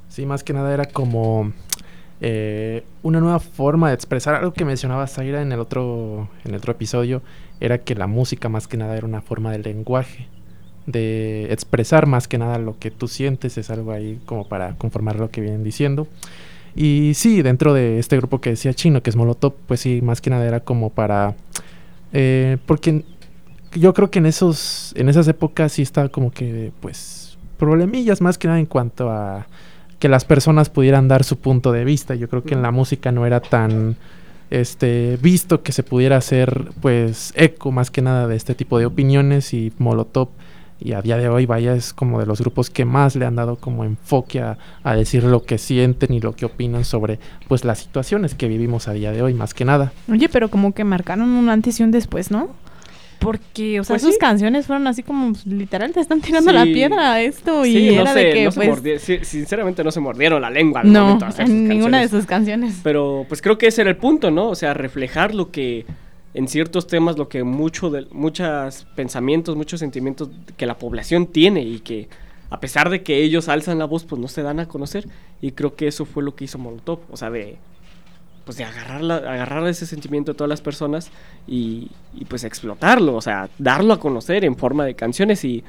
Sí, 0.10 0.26
más 0.26 0.44
que 0.44 0.54
nada 0.54 0.74
era 0.74 0.86
como 0.86 1.52
eh, 2.22 2.84
una 3.04 3.20
nueva 3.20 3.40
forma 3.40 3.90
de 3.90 3.96
expresar 3.96 4.36
algo 4.36 4.54
que 4.54 4.64
mencionaba 4.64 5.08
Zaira 5.08 5.42
en 5.42 5.52
el 5.52 5.60
otro 5.60 6.30
en 6.46 6.52
el 6.52 6.58
otro 6.58 6.72
episodio 6.72 7.22
era 7.60 7.80
que 7.80 7.96
la 7.96 8.08
música 8.08 8.48
más 8.48 8.68
que 8.68 8.78
nada 8.78 8.96
era 8.96 9.06
una 9.06 9.22
forma 9.22 9.52
de 9.52 9.60
lenguaje 9.60 10.30
de 10.86 11.52
expresar 11.52 12.06
más 12.06 12.28
que 12.28 12.38
nada 12.38 12.58
lo 12.60 12.78
que 12.78 12.92
tú 12.92 13.08
sientes, 13.08 13.58
es 13.58 13.70
algo 13.70 13.92
ahí 13.92 14.20
como 14.26 14.48
para 14.48 14.76
conformar 14.76 15.20
lo 15.20 15.32
que 15.32 15.42
vienen 15.42 15.64
diciendo. 15.64 16.08
Y 16.76 17.14
sí, 17.16 17.42
dentro 17.42 17.74
de 17.74 18.00
este 18.00 18.18
grupo 18.18 18.42
que 18.42 18.52
decía 18.52 18.74
Chino, 18.74 19.02
que 19.02 19.10
es 19.10 19.16
Molotov, 19.16 19.54
pues 19.68 19.80
sí, 19.80 20.02
más 20.02 20.22
que 20.22 20.30
nada 20.30 20.46
era 20.46 20.60
como 20.60 20.90
para... 20.90 21.36
Eh, 22.12 22.58
porque 22.66 23.04
yo 23.74 23.94
creo 23.94 24.10
que 24.10 24.20
en 24.20 24.26
esos 24.26 24.94
en 24.96 25.10
esas 25.10 25.28
épocas 25.28 25.74
sí 25.74 25.82
estaba 25.82 26.10
como 26.10 26.32
que, 26.32 26.72
pues, 26.82 27.38
problemillas 27.58 28.22
más 28.22 28.38
que 28.38 28.48
nada 28.48 28.60
en 28.60 28.66
cuanto 28.66 29.10
a 29.10 29.48
que 30.00 30.10
las 30.10 30.26
personas 30.26 30.70
pudieran 30.70 31.08
dar 31.08 31.24
su 31.24 31.38
punto 31.38 31.72
de 31.72 31.86
vista. 31.86 32.16
Yo 32.16 32.30
creo 32.30 32.44
que 32.44 32.54
en 32.54 32.62
la 32.62 32.72
música 32.72 33.12
no 33.12 33.26
era 33.26 33.40
tan 33.40 33.96
este 34.50 35.18
visto 35.22 35.64
que 35.64 35.72
se 35.72 35.84
pudiera 35.84 36.18
hacer 36.18 36.70
pues 36.80 37.34
eco 37.36 37.72
más 37.72 37.90
que 37.90 38.02
nada 38.02 38.28
de 38.28 38.36
este 38.36 38.54
tipo 38.54 38.78
de 38.78 38.86
opiniones 38.86 39.54
y 39.54 39.74
Molotov 39.80 40.30
y 40.80 40.92
a 40.94 41.02
día 41.02 41.18
de 41.18 41.30
hoy 41.30 41.46
vaya 41.46 41.74
es 41.74 41.94
como 41.94 42.20
de 42.20 42.26
los 42.26 42.42
grupos 42.42 42.70
que 42.70 42.84
más 42.86 43.16
le 43.16 43.26
han 43.26 43.36
dado 43.36 43.56
como 43.56 43.84
enfoque 43.86 44.42
a, 44.42 44.58
a, 44.84 44.96
decir 44.96 45.24
lo 45.24 45.44
que 45.44 45.58
sienten 45.58 46.14
y 46.14 46.20
lo 46.20 46.36
que 46.36 46.46
opinan 46.46 46.84
sobre 46.84 47.20
pues 47.48 47.64
las 47.64 47.80
situaciones 47.80 48.36
que 48.36 48.48
vivimos 48.48 48.88
a 48.88 48.94
día 48.94 49.12
de 49.12 49.22
hoy 49.22 49.34
más 49.34 49.54
que 49.54 49.64
nada. 49.66 49.94
Oye, 50.12 50.28
pero 50.30 50.50
como 50.50 50.74
que 50.74 50.84
marcaron 50.84 51.30
un 51.30 51.50
antes 51.50 51.80
y 51.80 51.84
un 51.84 51.92
después, 51.92 52.30
¿no? 52.32 52.50
Porque, 53.20 53.80
o 53.80 53.84
sea, 53.86 53.94
Pues 53.94 54.02
sus 54.02 54.14
sí. 54.16 54.20
canciones 54.20 54.68
fueron 54.68 54.86
así 54.88 55.02
como 55.02 55.32
pues, 55.32 55.46
literal 55.48 55.94
te 55.94 56.02
están 56.02 56.20
tirando 56.22 56.52
Sí. 56.52 56.56
la 56.58 56.64
piedra 56.66 57.14
a 57.14 57.22
esto 57.22 57.64
Sí, 57.64 57.90
y 57.90 57.96
no 57.96 58.02
era 58.02 58.14
se- 58.14 58.20
de 58.20 58.34
que 58.34 58.44
no 58.44 58.52
se 58.52 58.60
pues 58.60 58.84
mordi- 58.84 59.24
sinceramente 59.24 59.84
no 59.84 59.92
se 59.92 60.00
mordieron 60.02 60.42
la 60.42 60.50
lengua 60.50 60.82
al 60.82 60.92
no, 60.92 61.02
momento 61.04 61.26
de 61.26 61.30
hacer 61.30 61.46
sus 61.48 61.56
en 61.56 61.68
ninguna 61.70 62.02
de 62.02 62.10
sus 62.10 62.26
canciones. 62.26 62.82
Pero 62.84 63.26
pues 63.30 63.42
creo 63.42 63.58
que 63.58 63.68
ese 63.68 63.82
era 63.82 63.90
el 63.90 63.96
punto, 63.98 64.30
¿no? 64.32 64.50
O 64.50 64.56
sea, 64.56 64.74
reflejar 64.74 65.34
lo 65.34 65.50
que 65.50 65.86
en 66.36 66.48
ciertos 66.48 66.86
temas, 66.88 67.18
lo 67.18 67.28
que 67.30 67.44
mucho 67.44 67.90
de 67.90 68.06
muchos 68.12 68.86
pensamientos, 68.96 69.56
muchos 69.56 69.80
sentimientos 69.80 70.30
que 70.58 70.66
la 70.66 70.78
población 70.78 71.28
tiene 71.28 71.62
y 71.64 71.80
que 71.80 72.08
a 72.52 72.60
pesar 72.60 72.90
de 72.90 73.02
que 73.02 73.24
ellos 73.24 73.50
alzan 73.50 73.80
la 73.80 73.86
voz, 73.86 74.04
pues 74.06 74.22
no 74.22 74.28
se 74.28 74.44
dan 74.44 74.60
a 74.60 74.68
conocer. 74.68 75.08
Y 75.42 75.52
creo 75.52 75.76
que 75.76 75.88
eso 75.88 76.06
fue 76.06 76.22
lo 76.24 76.36
que 76.36 76.44
hizo 76.46 76.60
Molotov, 76.60 77.00
o 77.12 77.18
sea, 77.18 77.30
de 77.32 77.58
pues 78.46 78.58
de 78.58 78.64
agarrar, 78.64 79.02
la- 79.02 79.16
agarrar 79.16 79.66
ese 79.68 79.88
sentimiento 79.88 80.32
de 80.34 80.38
todas 80.38 80.50
las 80.50 80.62
personas 80.62 81.10
y, 81.48 81.90
pues 82.30 82.44
explotarlo, 82.44 83.16
o 83.16 83.22
sea, 83.22 83.50
darlo 83.58 83.92
a 83.94 84.00
conocer 84.00 84.46
en 84.46 84.56
forma 84.56 84.86
de 84.86 84.94
canciones 84.94 85.44
y, 85.44 85.64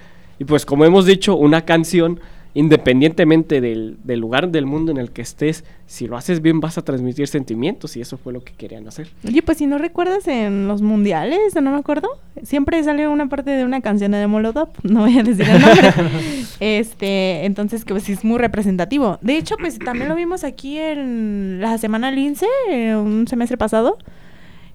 pues 0.46 0.66
como 0.66 0.84
hemos 0.84 1.06
dicho, 1.06 1.36
una 1.36 1.64
canción, 1.64 2.20
independientemente 2.56 3.60
del, 3.60 3.98
del 4.02 4.18
lugar 4.18 4.48
del 4.48 4.64
mundo 4.64 4.90
en 4.90 4.96
el 4.96 5.10
que 5.10 5.20
estés, 5.20 5.62
si 5.84 6.06
lo 6.06 6.16
haces 6.16 6.40
bien 6.40 6.58
vas 6.58 6.78
a 6.78 6.82
transmitir 6.82 7.28
sentimientos 7.28 7.98
y 7.98 8.00
eso 8.00 8.16
fue 8.16 8.32
lo 8.32 8.42
que 8.42 8.54
querían 8.54 8.88
hacer. 8.88 9.08
Oye, 9.28 9.42
pues 9.42 9.58
si 9.58 9.66
no 9.66 9.76
recuerdas 9.76 10.26
en 10.26 10.66
los 10.66 10.80
mundiales, 10.80 11.54
no 11.54 11.70
me 11.70 11.76
acuerdo, 11.76 12.08
siempre 12.42 12.82
sale 12.82 13.08
una 13.08 13.28
parte 13.28 13.50
de 13.50 13.62
una 13.62 13.82
canción 13.82 14.12
de 14.12 14.26
Molotov, 14.26 14.70
no 14.84 15.00
voy 15.00 15.18
a 15.18 15.22
decir 15.22 15.46
el 15.46 15.60
nombre. 15.60 15.92
este, 16.60 17.44
entonces 17.44 17.84
que 17.84 17.92
pues 17.92 18.08
es 18.08 18.24
muy 18.24 18.38
representativo. 18.38 19.18
De 19.20 19.36
hecho, 19.36 19.56
pues 19.58 19.78
también 19.78 20.08
lo 20.08 20.14
vimos 20.14 20.42
aquí 20.42 20.78
en 20.78 21.60
la 21.60 21.76
semana 21.76 22.10
Lince, 22.10 22.46
eh, 22.70 22.96
un 22.96 23.28
semestre 23.28 23.58
pasado. 23.58 23.98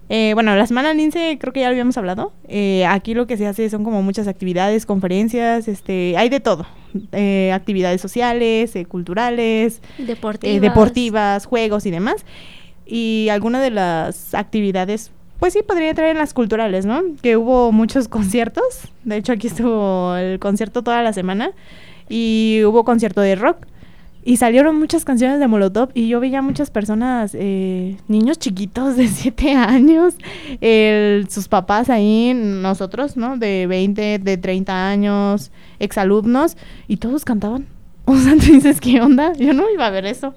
Eh, 0.08 0.36
bueno, 0.36 0.56
la 0.56 0.68
semana 0.68 0.94
Lince 0.94 1.40
creo 1.42 1.52
que 1.52 1.62
ya 1.62 1.70
lo 1.70 1.72
habíamos 1.72 1.98
hablado. 1.98 2.32
Eh, 2.48 2.86
aquí 2.86 3.16
lo 3.16 3.26
que 3.26 3.38
se 3.38 3.48
hace 3.48 3.72
son 3.72 3.84
como 3.84 4.04
muchas 4.04 4.28
actividades, 4.28 4.86
conferencias, 4.86 5.68
este, 5.68 6.16
hay 6.16 6.30
de 6.30 6.40
todo. 6.40 6.68
Eh, 7.12 7.52
actividades 7.54 8.02
sociales, 8.02 8.76
eh, 8.76 8.86
culturales, 8.86 9.82
Deportivas. 9.98 10.56
eh, 10.56 10.60
deportivas, 10.60 11.46
juegos 11.46 11.86
y 11.86 11.92
demás. 11.92 12.26
Y 12.86 13.28
alguna 13.32 13.62
de 13.62 13.72
las 13.72 14.34
actividades, 14.34 15.12
pues 15.40 15.54
sí, 15.54 15.62
podría 15.66 15.90
entrar 15.90 16.10
en 16.10 16.18
las 16.18 16.34
culturales, 16.34 16.86
¿no? 16.86 17.02
Que 17.22 17.38
hubo 17.38 17.72
muchos 17.72 18.08
conciertos. 18.10 18.64
De 19.04 19.18
hecho, 19.18 19.32
aquí 19.34 19.48
estuvo 19.48 20.16
el 20.16 20.40
concierto 20.40 20.82
toda 20.84 21.02
la 21.04 21.14
semana. 21.14 21.52
Y 22.10 22.62
hubo 22.66 22.84
concierto 22.84 23.22
de 23.22 23.36
rock. 23.36 23.66
Y 24.24 24.38
salieron 24.38 24.78
muchas 24.78 25.04
canciones 25.04 25.40
de 25.40 25.48
Molotov 25.48 25.90
y 25.96 26.08
yo 26.08 26.20
veía 26.20 26.42
muchas 26.44 26.70
personas, 26.70 27.32
eh, 27.34 27.98
niños 28.08 28.38
chiquitos 28.38 28.96
de 28.96 29.08
7 29.10 29.54
años, 29.56 30.14
el- 30.62 31.28
sus 31.30 31.48
papás 31.48 31.90
ahí, 31.90 32.34
nosotros, 32.36 33.18
¿no? 33.18 33.38
De 33.38 33.66
20, 33.68 34.20
de 34.20 34.38
30 34.38 34.88
años, 34.90 35.52
exalumnos, 35.80 36.56
y 36.88 36.98
todos 36.98 37.26
cantaban. 37.26 37.66
O 38.06 38.16
sea, 38.18 38.34
tú 38.34 38.46
dices, 38.52 38.82
¿qué 38.82 39.00
onda? 39.00 39.34
Yo 39.34 39.54
no 39.54 39.70
iba 39.72 39.86
a 39.86 39.90
ver 39.92 40.06
eso. 40.08 40.34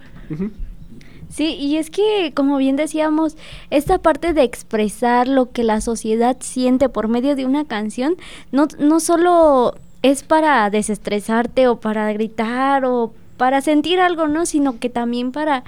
Sí, 1.31 1.55
y 1.59 1.77
es 1.79 1.90
que, 1.90 2.33
como 2.35 2.59
bien 2.59 2.77
decíamos, 2.77 3.37
esta 3.70 3.99
parte 3.99 4.33
de 4.35 4.42
expresar 4.44 5.27
lo 5.27 5.51
que 5.51 5.64
la 5.64 5.81
sociedad 5.81 6.37
siente 6.40 6.88
por 6.88 7.09
medio 7.09 7.35
de 7.35 7.44
una 7.47 7.64
canción, 7.64 8.16
no, 8.53 8.68
no 8.79 9.01
solo 9.01 9.75
es 10.03 10.23
para 10.23 10.68
desestresarte 10.70 11.66
o 11.66 11.81
para 11.81 12.12
gritar 12.12 12.85
o 12.85 13.12
para 13.37 13.61
sentir 13.61 14.01
algo, 14.01 14.29
¿no? 14.29 14.47
Sino 14.47 14.79
que 14.79 14.90
también 14.90 15.33
para 15.33 15.64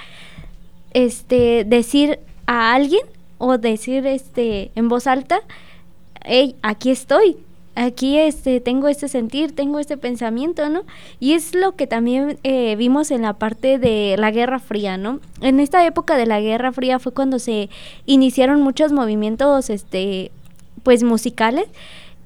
este 0.93 1.65
decir 1.65 2.21
a 2.47 2.75
alguien 2.75 3.03
o 3.39 3.59
decir 3.59 4.07
este 4.07 4.71
en 4.75 4.89
voz 4.89 5.07
alta, 5.07 5.41
hey, 6.25 6.57
aquí 6.63 6.91
estoy, 6.91 7.37
aquí 7.75 8.19
este 8.19 8.61
tengo 8.61 8.89
este 8.89 9.09
sentir, 9.09 9.55
tengo 9.55 9.79
este 9.79 9.97
pensamiento, 9.97 10.69
¿no? 10.69 10.85
Y 11.21 11.35
es 11.35 11.55
lo 11.55 11.77
que 11.77 11.87
también 11.87 12.39
eh, 12.43 12.75
vimos 12.77 13.11
en 13.11 13.23
la 13.23 13.35
parte 13.35 13.79
de 13.79 14.17
la 14.19 14.31
Guerra 14.31 14.59
Fría, 14.59 14.97
¿no? 14.97 15.21
En 15.41 15.61
esta 15.61 15.87
época 15.87 16.17
de 16.17 16.27
la 16.27 16.41
Guerra 16.41 16.73
Fría 16.73 16.99
fue 16.99 17.13
cuando 17.13 17.39
se 17.39 17.69
iniciaron 18.07 18.63
muchos 18.63 18.93
movimientos, 18.93 19.71
este, 19.71 20.31
pues 20.83 21.03
musicales, 21.03 21.67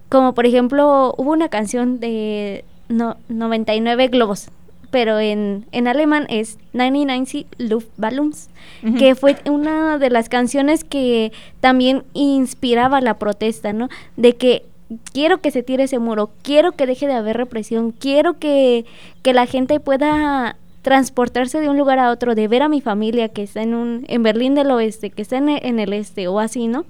como 0.09 0.35
por 0.35 0.46
ejemplo 0.46 1.14
hubo 1.16 1.33
una 1.33 1.48
canción 1.48 2.00
de 2.00 2.64
no, 2.88 3.16
99 3.29 4.09
globos, 4.09 4.48
pero 4.90 5.18
en, 5.20 5.66
en 5.72 5.87
alemán 5.88 6.26
es 6.29 6.59
99 6.72 7.46
Luftballons, 7.59 8.48
Ujú. 8.83 8.96
que 8.96 9.14
fue 9.14 9.37
una 9.48 9.98
de 9.98 10.11
las 10.11 10.29
canciones 10.29 10.85
que 10.85 11.33
también 11.61 12.05
inspiraba 12.12 13.00
la 13.00 13.18
protesta, 13.18 13.72
¿no? 13.72 13.88
De 14.16 14.37
que 14.37 14.64
quiero 15.12 15.40
que 15.40 15.50
se 15.50 15.62
tire 15.62 15.85
ese 15.85 15.98
muro, 15.98 16.31
quiero 16.42 16.72
que 16.72 16.87
deje 16.87 17.07
de 17.07 17.14
haber 17.14 17.37
represión, 17.37 17.92
quiero 17.92 18.38
que, 18.38 18.85
que 19.22 19.33
la 19.33 19.46
gente 19.46 19.79
pueda 19.81 20.57
transportarse 20.83 21.61
de 21.61 21.68
un 21.68 21.76
lugar 21.76 21.98
a 21.98 22.11
otro, 22.11 22.35
de 22.35 22.48
ver 22.48 22.62
a 22.62 22.68
mi 22.68 22.81
familia 22.81 23.29
que 23.29 23.42
está 23.42 23.62
en 23.62 23.74
un 23.74 24.05
en 24.09 24.22
Berlín 24.22 24.55
del 24.55 24.70
Oeste, 24.70 25.11
que 25.11 25.22
está 25.22 25.37
en, 25.37 25.48
en 25.50 25.79
el 25.79 25.92
este 25.92 26.26
o 26.26 26.40
así, 26.40 26.66
¿no? 26.68 26.85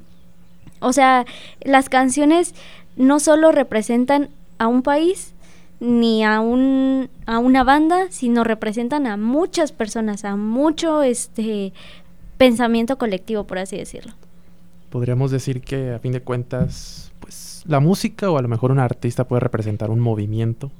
O 0.81 0.93
sea, 0.93 1.27
las 1.63 1.89
canciones 1.89 2.55
no 2.97 3.21
solo 3.21 3.53
representan 3.53 4.31
a 4.59 4.67
un 4.69 4.83
país 4.83 5.35
ni 5.81 6.23
a 6.25 6.41
un 6.41 7.09
a 7.27 7.39
una 7.39 7.65
banda, 7.65 8.07
sino 8.11 8.45
representan 8.45 9.07
a 9.07 9.17
muchas 9.17 9.73
personas, 9.73 10.25
a 10.25 10.37
mucho 10.37 11.03
este 11.03 11.73
pensamiento 12.37 12.99
colectivo, 12.99 13.45
por 13.45 13.59
así 13.59 13.77
decirlo. 13.77 14.13
Podríamos 14.91 15.31
decir 15.31 15.63
que 15.63 15.93
a 15.93 15.99
fin 15.99 16.13
de 16.13 16.21
cuentas, 16.21 17.13
pues 17.21 17.65
la 17.67 17.81
música 17.81 18.31
o 18.31 18.39
a 18.39 18.43
lo 18.43 18.49
mejor 18.49 18.73
un 18.73 18.79
artista 18.79 19.27
puede 19.27 19.41
representar 19.41 19.91
un 19.91 20.01
movimiento, 20.01 20.71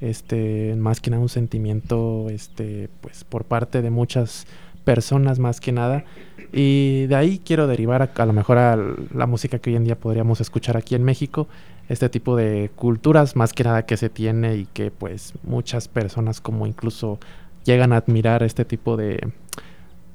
este, 0.00 0.74
más 0.76 1.00
que 1.00 1.10
nada 1.10 1.22
un 1.22 1.28
sentimiento, 1.28 2.28
este, 2.30 2.88
pues 3.00 3.24
por 3.24 3.44
parte 3.44 3.82
de 3.82 3.90
muchas 3.90 4.46
personas 4.84 5.38
más 5.38 5.60
que 5.60 5.72
nada. 5.72 6.04
Y 6.52 7.06
de 7.06 7.16
ahí 7.16 7.40
quiero 7.44 7.66
derivar 7.66 8.02
a, 8.02 8.10
a 8.14 8.26
lo 8.26 8.32
mejor 8.32 8.58
a 8.58 8.76
la 9.12 9.26
música 9.26 9.58
que 9.58 9.70
hoy 9.70 9.76
en 9.76 9.84
día 9.84 9.98
podríamos 9.98 10.40
escuchar 10.40 10.76
aquí 10.76 10.94
en 10.94 11.02
México, 11.02 11.48
este 11.88 12.08
tipo 12.08 12.36
de 12.36 12.70
culturas 12.74 13.36
más 13.36 13.52
que 13.52 13.64
nada 13.64 13.84
que 13.84 13.96
se 13.96 14.08
tiene 14.08 14.56
y 14.56 14.66
que 14.66 14.90
pues 14.90 15.34
muchas 15.42 15.88
personas 15.88 16.40
como 16.40 16.66
incluso 16.66 17.18
llegan 17.64 17.92
a 17.92 17.96
admirar 17.96 18.42
este 18.42 18.64
tipo 18.64 18.96
de, 18.96 19.32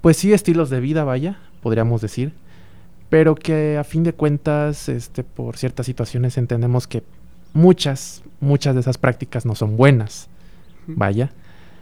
pues 0.01 0.17
sí, 0.17 0.33
estilos 0.33 0.69
de 0.69 0.79
vida, 0.79 1.03
vaya, 1.03 1.39
podríamos 1.61 2.01
decir. 2.01 2.33
Pero 3.09 3.35
que 3.35 3.77
a 3.77 3.83
fin 3.83 4.03
de 4.03 4.13
cuentas, 4.13 4.87
este, 4.87 5.23
por 5.23 5.57
ciertas 5.57 5.85
situaciones 5.85 6.37
entendemos 6.37 6.87
que 6.87 7.03
muchas, 7.53 8.23
muchas 8.39 8.75
de 8.75 8.81
esas 8.81 8.97
prácticas 8.97 9.45
no 9.45 9.55
son 9.55 9.77
buenas, 9.77 10.29
vaya, 10.85 11.31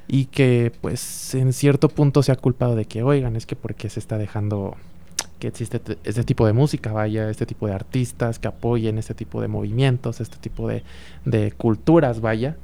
y 0.08 0.26
que 0.26 0.72
pues 0.80 1.36
en 1.36 1.52
cierto 1.52 1.90
punto 1.90 2.24
se 2.24 2.32
ha 2.32 2.38
culpado 2.38 2.76
de 2.76 2.86
que, 2.86 3.04
oigan, 3.04 3.36
es 3.36 3.46
que 3.46 3.58
porque 3.58 3.90
se 3.90 4.00
está 4.00 4.18
dejando 4.18 4.78
que 5.40 5.48
existe 5.48 5.80
te- 5.80 5.98
este 6.04 6.24
tipo 6.24 6.46
de 6.48 6.54
música, 6.54 6.92
vaya, 6.92 7.30
este 7.30 7.46
tipo 7.46 7.68
de 7.68 7.74
artistas 7.74 8.40
que 8.40 8.48
apoyen 8.48 8.98
este 8.98 9.14
tipo 9.14 9.42
de 9.42 9.48
movimientos, 9.48 10.20
este 10.22 10.38
tipo 10.38 10.68
de, 10.68 10.84
de 11.26 11.52
culturas, 11.52 12.22
vaya. 12.22 12.56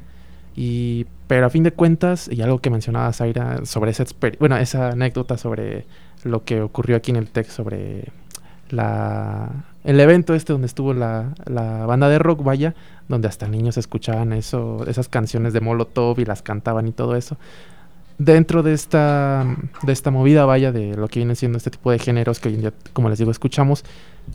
Y, 0.55 1.07
pero 1.27 1.45
a 1.47 1.49
fin 1.49 1.63
de 1.63 1.71
cuentas, 1.71 2.29
y 2.31 2.41
algo 2.41 2.59
que 2.59 2.69
mencionaba 2.69 3.11
Zaira 3.13 3.65
sobre 3.65 3.91
esa, 3.91 4.05
bueno, 4.39 4.57
esa 4.57 4.89
anécdota 4.89 5.37
sobre 5.37 5.85
lo 6.23 6.43
que 6.45 6.61
ocurrió 6.61 6.95
aquí 6.97 7.11
en 7.11 7.17
el 7.17 7.29
TEC 7.29 7.47
sobre 7.49 8.09
la, 8.69 9.65
el 9.83 9.99
evento 9.99 10.33
este 10.35 10.53
donde 10.53 10.67
estuvo 10.67 10.93
la, 10.93 11.33
la 11.45 11.85
banda 11.85 12.07
de 12.09 12.19
rock, 12.19 12.43
vaya, 12.43 12.75
donde 13.07 13.27
hasta 13.27 13.47
niños 13.47 13.77
escuchaban 13.77 14.33
eso, 14.33 14.85
esas 14.87 15.09
canciones 15.09 15.53
de 15.53 15.59
Molotov 15.61 16.19
y 16.19 16.25
las 16.25 16.41
cantaban 16.41 16.87
y 16.87 16.91
todo 16.91 17.15
eso. 17.15 17.37
Dentro 18.17 18.63
de 18.63 18.73
esta, 18.73 19.45
de 19.81 19.93
esta 19.93 20.11
movida, 20.11 20.45
vaya, 20.45 20.71
de 20.71 20.95
lo 20.95 21.07
que 21.07 21.19
viene 21.19 21.35
siendo 21.35 21.57
este 21.57 21.71
tipo 21.71 21.91
de 21.91 21.99
géneros 21.99 22.39
que 22.39 22.49
hoy 22.49 22.55
en 22.55 22.61
día, 22.61 22.73
como 22.93 23.09
les 23.09 23.17
digo, 23.17 23.31
escuchamos, 23.31 23.83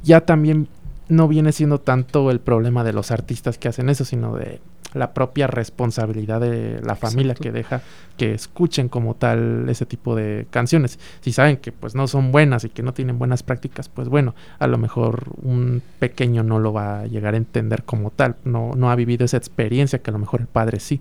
ya 0.03 0.23
también 0.23 0.69
no 1.09 1.29
viene 1.29 1.53
siendo 1.53 1.81
tanto 1.81 2.31
el 2.31 2.41
problema 2.41 2.85
de 2.85 2.93
los 2.93 3.11
artistas 3.11 3.57
que 3.59 3.69
hacen 3.69 3.89
eso, 3.89 4.05
sino 4.05 4.37
de 4.37 4.61
la 4.95 5.13
propia 5.13 5.47
responsabilidad 5.47 6.41
de 6.41 6.81
la 6.83 6.97
familia 6.97 7.35
que 7.35 7.53
deja 7.53 7.83
que 8.17 8.33
escuchen 8.33 8.89
como 8.89 9.15
tal 9.15 9.69
ese 9.69 9.87
tipo 9.87 10.17
de 10.17 10.47
canciones. 10.51 10.99
Si 11.21 11.33
saben 11.33 11.59
que 11.59 11.73
pues 11.73 11.95
no 11.95 12.09
son 12.09 12.33
buenas 12.33 12.65
y 12.65 12.71
que 12.71 12.83
no 12.83 12.95
tienen 12.95 13.19
buenas 13.19 13.43
prácticas, 13.43 13.89
pues 13.89 14.09
bueno, 14.09 14.35
a 14.59 14.67
lo 14.67 14.79
mejor 14.79 15.27
un 15.43 15.83
pequeño 15.99 16.43
no 16.43 16.59
lo 16.59 16.73
va 16.73 17.01
a 17.01 17.07
llegar 17.07 17.35
a 17.35 17.37
entender 17.37 17.85
como 17.85 18.11
tal, 18.11 18.37
no, 18.45 18.73
no 18.77 18.91
ha 18.91 18.97
vivido 18.97 19.25
esa 19.25 19.37
experiencia 19.37 20.01
que 20.01 20.11
a 20.11 20.13
lo 20.13 20.19
mejor 20.19 20.41
el 20.41 20.47
padre 20.47 20.81
sí. 20.81 21.01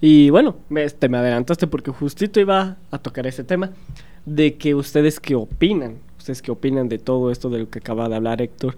Y 0.00 0.30
bueno, 0.30 0.56
este, 0.76 1.08
me 1.08 1.18
adelantaste 1.18 1.66
porque 1.66 1.90
justito 1.90 2.40
iba 2.40 2.76
a 2.90 2.98
tocar 2.98 3.26
ese 3.26 3.44
tema 3.44 3.72
de 4.26 4.56
que 4.56 4.74
ustedes 4.74 5.18
qué 5.20 5.34
opinan, 5.34 5.96
ustedes 6.18 6.42
qué 6.42 6.50
opinan 6.50 6.88
de 6.88 6.98
todo 6.98 7.30
esto 7.30 7.50
de 7.50 7.60
lo 7.60 7.70
que 7.70 7.80
acaba 7.80 8.08
de 8.08 8.16
hablar 8.16 8.40
Héctor, 8.40 8.76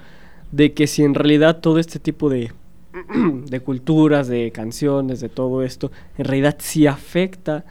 de 0.53 0.73
que 0.73 0.87
si 0.87 1.03
en 1.03 1.15
realidad 1.15 1.61
todo 1.61 1.79
este 1.79 1.99
tipo 1.99 2.31
de, 2.31 2.53
de 3.47 3.61
culturas, 3.61 4.29
de 4.29 4.51
canciones, 4.51 5.21
de 5.21 5.29
todo 5.29 5.63
esto, 5.63 5.93
en 6.17 6.25
realidad 6.25 6.57
sí 6.59 6.87
afecta 6.87 7.65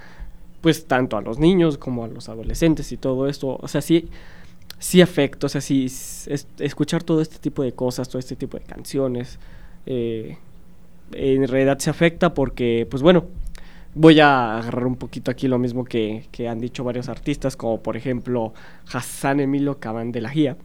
pues 0.62 0.86
tanto 0.86 1.18
a 1.18 1.22
los 1.22 1.40
niños 1.40 1.78
como 1.78 2.04
a 2.04 2.08
los 2.08 2.30
adolescentes 2.30 2.92
y 2.92 2.98
todo 2.98 3.28
esto, 3.28 3.58
o 3.62 3.68
sea, 3.68 3.82
sí, 3.82 4.10
sí 4.78 5.02
afecta, 5.02 5.48
o 5.48 5.50
sea, 5.50 5.62
sí, 5.62 5.88
escuchar 6.60 7.04
todo 7.04 7.22
este 7.22 7.38
tipo 7.40 7.64
de 7.64 7.72
cosas, 7.72 8.10
todo 8.10 8.20
este 8.20 8.36
tipo 8.36 8.58
de 8.58 8.64
canciones, 8.64 9.40
eh, 9.86 10.38
en 11.14 11.48
realidad 11.48 11.80
se 11.80 11.90
afecta 11.90 12.34
porque, 12.34 12.88
pues 12.90 13.02
bueno, 13.04 13.26
voy 13.96 14.20
a 14.20 14.58
agarrar 14.60 14.86
un 14.86 14.96
poquito 14.96 15.32
aquí 15.32 15.48
lo 15.48 15.58
mismo 15.58 15.84
que, 15.84 16.26
han 16.50 16.60
dicho 16.60 16.84
varios 16.84 17.10
artistas, 17.10 17.56
como 17.56 17.82
por 17.82 17.98
ejemplo 17.98 18.54
Hassan 18.92 19.40
Emilio 19.40 19.80
Cabán 19.80 20.12
de 20.12 20.22
la 20.22 20.30
Gía. 20.30 20.58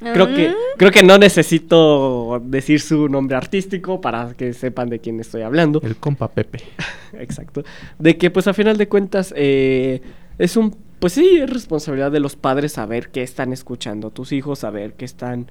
Creo 0.00 0.34
que, 0.34 0.48
ah. 0.48 0.54
creo 0.78 0.90
que 0.90 1.04
no 1.04 1.16
necesito 1.16 2.42
decir 2.44 2.80
su 2.80 3.08
nombre 3.08 3.36
artístico 3.36 4.00
para 4.00 4.34
que 4.34 4.52
sepan 4.52 4.88
de 4.88 4.98
quién 4.98 5.20
estoy 5.20 5.42
hablando. 5.42 5.80
El 5.84 5.94
compa 5.94 6.26
Pepe. 6.26 6.58
Exacto. 7.12 7.62
De 8.00 8.18
que 8.18 8.28
pues 8.32 8.48
a 8.48 8.52
final 8.52 8.76
de 8.78 8.88
cuentas 8.88 9.32
eh, 9.36 10.02
es 10.38 10.56
un, 10.56 10.76
pues 10.98 11.12
sí, 11.12 11.38
es 11.38 11.48
responsabilidad 11.48 12.10
de 12.10 12.18
los 12.18 12.34
padres 12.34 12.72
saber 12.72 13.10
qué 13.10 13.22
están 13.22 13.52
escuchando 13.52 14.10
tus 14.10 14.32
hijos, 14.32 14.58
saber 14.58 14.94
qué 14.94 15.04
están 15.04 15.46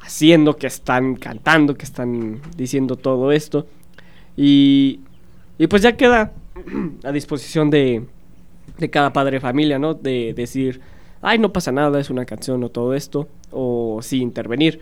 haciendo, 0.00 0.56
qué 0.56 0.66
están 0.66 1.16
cantando, 1.16 1.76
qué 1.76 1.84
están 1.84 2.40
diciendo 2.56 2.96
todo 2.96 3.32
esto. 3.32 3.66
Y, 4.42 5.00
pues 5.68 5.82
ya 5.82 5.96
queda 5.98 6.32
a 7.04 7.12
disposición 7.12 7.68
de, 7.68 8.06
de 8.78 8.90
cada 8.90 9.12
padre 9.12 9.36
de 9.36 9.40
familia, 9.40 9.78
¿no? 9.78 9.92
De 9.92 10.32
decir, 10.32 10.80
ay, 11.20 11.38
no 11.38 11.52
pasa 11.52 11.72
nada, 11.72 12.00
es 12.00 12.08
una 12.08 12.24
canción 12.24 12.64
o 12.64 12.70
todo 12.70 12.94
esto, 12.94 13.28
o 13.50 14.00
sí 14.00 14.22
intervenir. 14.22 14.80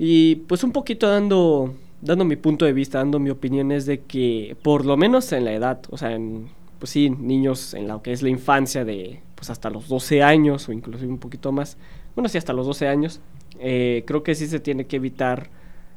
Y 0.00 0.36
pues 0.48 0.64
un 0.64 0.72
poquito 0.72 1.08
dando, 1.08 1.74
dando 2.02 2.24
mi 2.24 2.34
punto 2.34 2.64
de 2.64 2.72
vista, 2.72 2.98
dando 2.98 3.20
mi 3.20 3.30
opinión 3.30 3.70
es 3.70 3.86
de 3.86 4.00
que 4.00 4.56
por 4.62 4.84
lo 4.84 4.96
menos 4.96 5.30
en 5.30 5.44
la 5.44 5.52
edad, 5.52 5.80
o 5.90 5.96
sea, 5.96 6.12
en, 6.12 6.48
pues 6.80 6.90
sí, 6.90 7.08
niños 7.08 7.72
en 7.72 7.86
lo 7.86 8.02
que 8.02 8.10
es 8.10 8.22
la 8.22 8.30
infancia 8.30 8.84
de 8.84 9.20
pues 9.36 9.48
hasta 9.48 9.70
los 9.70 9.86
12 9.86 10.24
años 10.24 10.68
o 10.68 10.72
inclusive 10.72 11.08
un 11.08 11.18
poquito 11.18 11.52
más, 11.52 11.78
bueno, 12.16 12.28
sí, 12.28 12.36
hasta 12.36 12.52
los 12.52 12.66
12 12.66 12.88
años, 12.88 13.20
eh, 13.60 14.02
creo 14.06 14.24
que 14.24 14.34
sí 14.34 14.48
se 14.48 14.58
tiene 14.58 14.86
que 14.86 14.96
evitar 14.96 15.50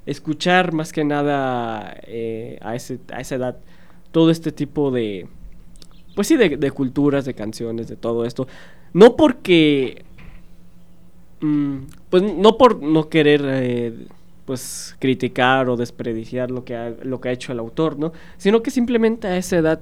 escuchar 0.10 0.74
más 0.74 0.91
que 0.91 1.04
nada 1.04 1.95
eh, 2.04 2.58
a, 2.62 2.76
ese, 2.76 3.00
a 3.13 3.22
esa 3.22 3.36
edad 3.36 3.58
todo 4.12 4.32
este 4.32 4.52
tipo 4.52 4.91
de, 4.91 5.28
pues 6.15 6.28
sí, 6.28 6.36
de, 6.36 6.72
culturas, 6.72 7.26
de 7.26 7.34
canciones, 7.34 7.88
de 7.88 7.95
todo 7.95 8.26
esto. 8.26 8.48
No 8.93 9.15
porque, 9.15 10.04
mm, 11.41 11.78
pues 12.10 12.24
no 12.24 12.58
por 12.58 12.82
no 12.82 13.08
querer, 13.10 13.41
eh, 13.45 13.93
pues 14.45 14.95
criticar 15.00 15.69
o 15.69 15.78
desperdiciar 15.78 16.50
lo 16.50 16.65
que, 16.65 16.76
ha, 16.76 16.89
lo 17.04 17.22
que 17.22 17.30
ha 17.30 17.32
hecho 17.32 17.52
el 17.52 17.60
autor, 17.60 18.00
¿no? 18.00 18.13
Sino 18.38 18.63
que 18.63 18.72
simplemente 18.72 19.28
a 19.28 19.38
esa 19.38 19.58
edad 19.58 19.80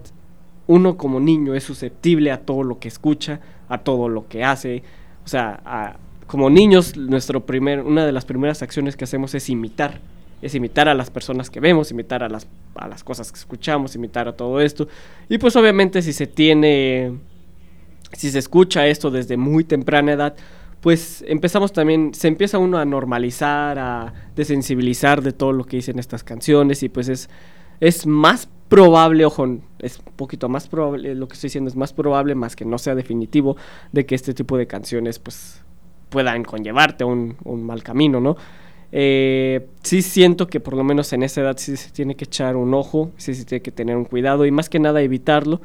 uno 0.68 0.98
como 0.98 1.22
niño 1.22 1.56
es 1.56 1.64
susceptible 1.64 2.32
a 2.32 2.42
todo 2.42 2.64
lo 2.64 2.80
que 2.80 2.90
escucha, 2.90 3.40
a 3.70 3.78
todo 3.78 4.10
lo 4.10 4.28
que 4.28 4.44
hace. 4.44 4.84
O 5.24 5.28
sea, 5.30 5.96
como 6.28 6.50
niños, 6.50 6.98
nuestro 6.98 7.46
primer, 7.46 7.80
una 7.80 8.06
de 8.06 8.12
las 8.12 8.26
primeras 8.26 8.62
acciones 8.62 8.98
que 8.98 9.06
hacemos 9.06 9.34
es 9.34 9.50
imitar 9.50 10.02
es 10.42 10.56
imitar 10.56 10.88
a 10.88 10.94
las 10.94 11.10
personas 11.10 11.50
que 11.50 11.60
vemos, 11.60 11.92
imitar 11.92 12.24
a 12.24 12.30
las, 12.30 12.48
a 12.76 12.88
las 12.88 13.04
cosas 13.04 13.32
que 13.32 13.40
escuchamos, 13.40 13.96
imitar 13.96 14.28
a 14.28 14.34
todo 14.34 14.62
esto. 14.62 14.88
Y 15.30 15.38
pues 15.38 15.56
obviamente 15.56 16.02
si 16.02 16.14
se 16.14 16.28
tiene, 16.28 17.14
si 18.14 18.32
se 18.32 18.40
escucha 18.40 18.88
esto 18.88 19.10
desde 19.10 19.38
muy 19.38 19.64
temprana 19.64 20.14
edad, 20.14 20.36
pues 20.82 21.24
empezamos 21.28 21.74
también, 21.74 22.14
se 22.14 22.28
empieza 22.28 22.60
uno 22.60 22.78
a 22.78 22.86
normalizar, 22.86 23.80
a 23.80 24.14
desensibilizar 24.36 25.22
de 25.22 25.34
todo 25.34 25.52
lo 25.52 25.66
que 25.66 25.78
dicen 25.78 25.98
estas 25.98 26.24
canciones 26.24 26.84
y 26.84 26.90
pues 26.90 27.10
es, 27.10 27.30
es 27.80 28.06
más 28.06 28.48
probable, 28.70 29.26
ojo, 29.26 29.60
es 29.80 30.00
un 30.00 30.14
poquito 30.16 30.50
más 30.50 30.68
probable, 30.68 31.16
lo 31.16 31.28
que 31.28 31.34
estoy 31.34 31.48
diciendo 31.48 31.70
es 31.70 31.76
más 31.76 31.94
probable, 31.94 32.36
más 32.36 32.56
que 32.56 32.66
no 32.66 32.78
sea 32.78 32.96
definitivo, 32.96 33.58
de 33.92 34.06
que 34.06 34.14
este 34.14 34.34
tipo 34.34 34.58
de 34.58 34.68
canciones 34.68 35.20
pues 35.20 35.64
puedan 36.10 36.44
conllevarte 36.44 37.04
un, 37.04 37.38
un 37.44 37.66
mal 37.66 37.84
camino, 37.84 38.20
¿no? 38.20 38.38
Eh, 38.92 39.68
sí 39.84 40.02
siento 40.02 40.48
que 40.48 40.60
por 40.60 40.76
lo 40.76 40.84
menos 40.84 41.12
en 41.14 41.24
esa 41.24 41.42
edad 41.42 41.58
sí 41.58 41.76
se 41.76 41.92
tiene 41.92 42.16
que 42.16 42.26
echar 42.26 42.56
un 42.56 42.74
ojo, 42.74 43.12
sí 43.18 43.36
se 43.36 43.46
tiene 43.46 43.62
que 43.62 43.72
tener 43.72 43.98
un 43.98 44.06
cuidado 44.06 44.46
y 44.46 44.52
más 44.52 44.70
que 44.70 44.80
nada 44.80 45.02
evitarlo. 45.02 45.62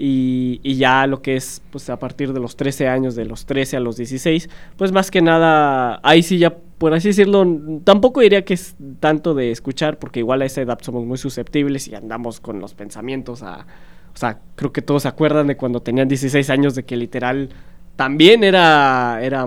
Y, 0.00 0.60
ya 0.76 1.08
lo 1.08 1.22
que 1.22 1.34
es 1.34 1.60
pues 1.72 1.90
a 1.90 1.98
partir 1.98 2.32
de 2.32 2.38
los 2.38 2.54
13 2.54 2.86
años, 2.86 3.16
de 3.16 3.24
los 3.24 3.46
13 3.46 3.78
a 3.78 3.80
los 3.80 3.96
16, 3.96 4.48
pues 4.76 4.92
más 4.92 5.10
que 5.10 5.20
nada, 5.20 5.98
ahí 6.04 6.22
sí 6.22 6.38
ya, 6.38 6.54
por 6.54 6.94
así 6.94 7.08
decirlo, 7.08 7.44
tampoco 7.82 8.20
diría 8.20 8.44
que 8.44 8.54
es 8.54 8.76
tanto 9.00 9.34
de 9.34 9.50
escuchar, 9.50 9.98
porque 9.98 10.20
igual 10.20 10.42
a 10.42 10.44
esa 10.44 10.60
edad 10.62 10.78
somos 10.82 11.04
muy 11.04 11.18
susceptibles 11.18 11.88
y 11.88 11.96
andamos 11.96 12.38
con 12.40 12.60
los 12.60 12.74
pensamientos 12.74 13.42
a... 13.42 13.66
O 14.14 14.16
sea, 14.18 14.40
creo 14.54 14.72
que 14.72 14.82
todos 14.82 15.02
se 15.02 15.08
acuerdan 15.08 15.48
de 15.48 15.56
cuando 15.56 15.80
tenían 15.80 16.06
16 16.08 16.48
años 16.50 16.76
de 16.76 16.84
que 16.84 16.96
literal 16.96 17.50
también 17.96 18.44
era, 18.44 19.18
era 19.22 19.46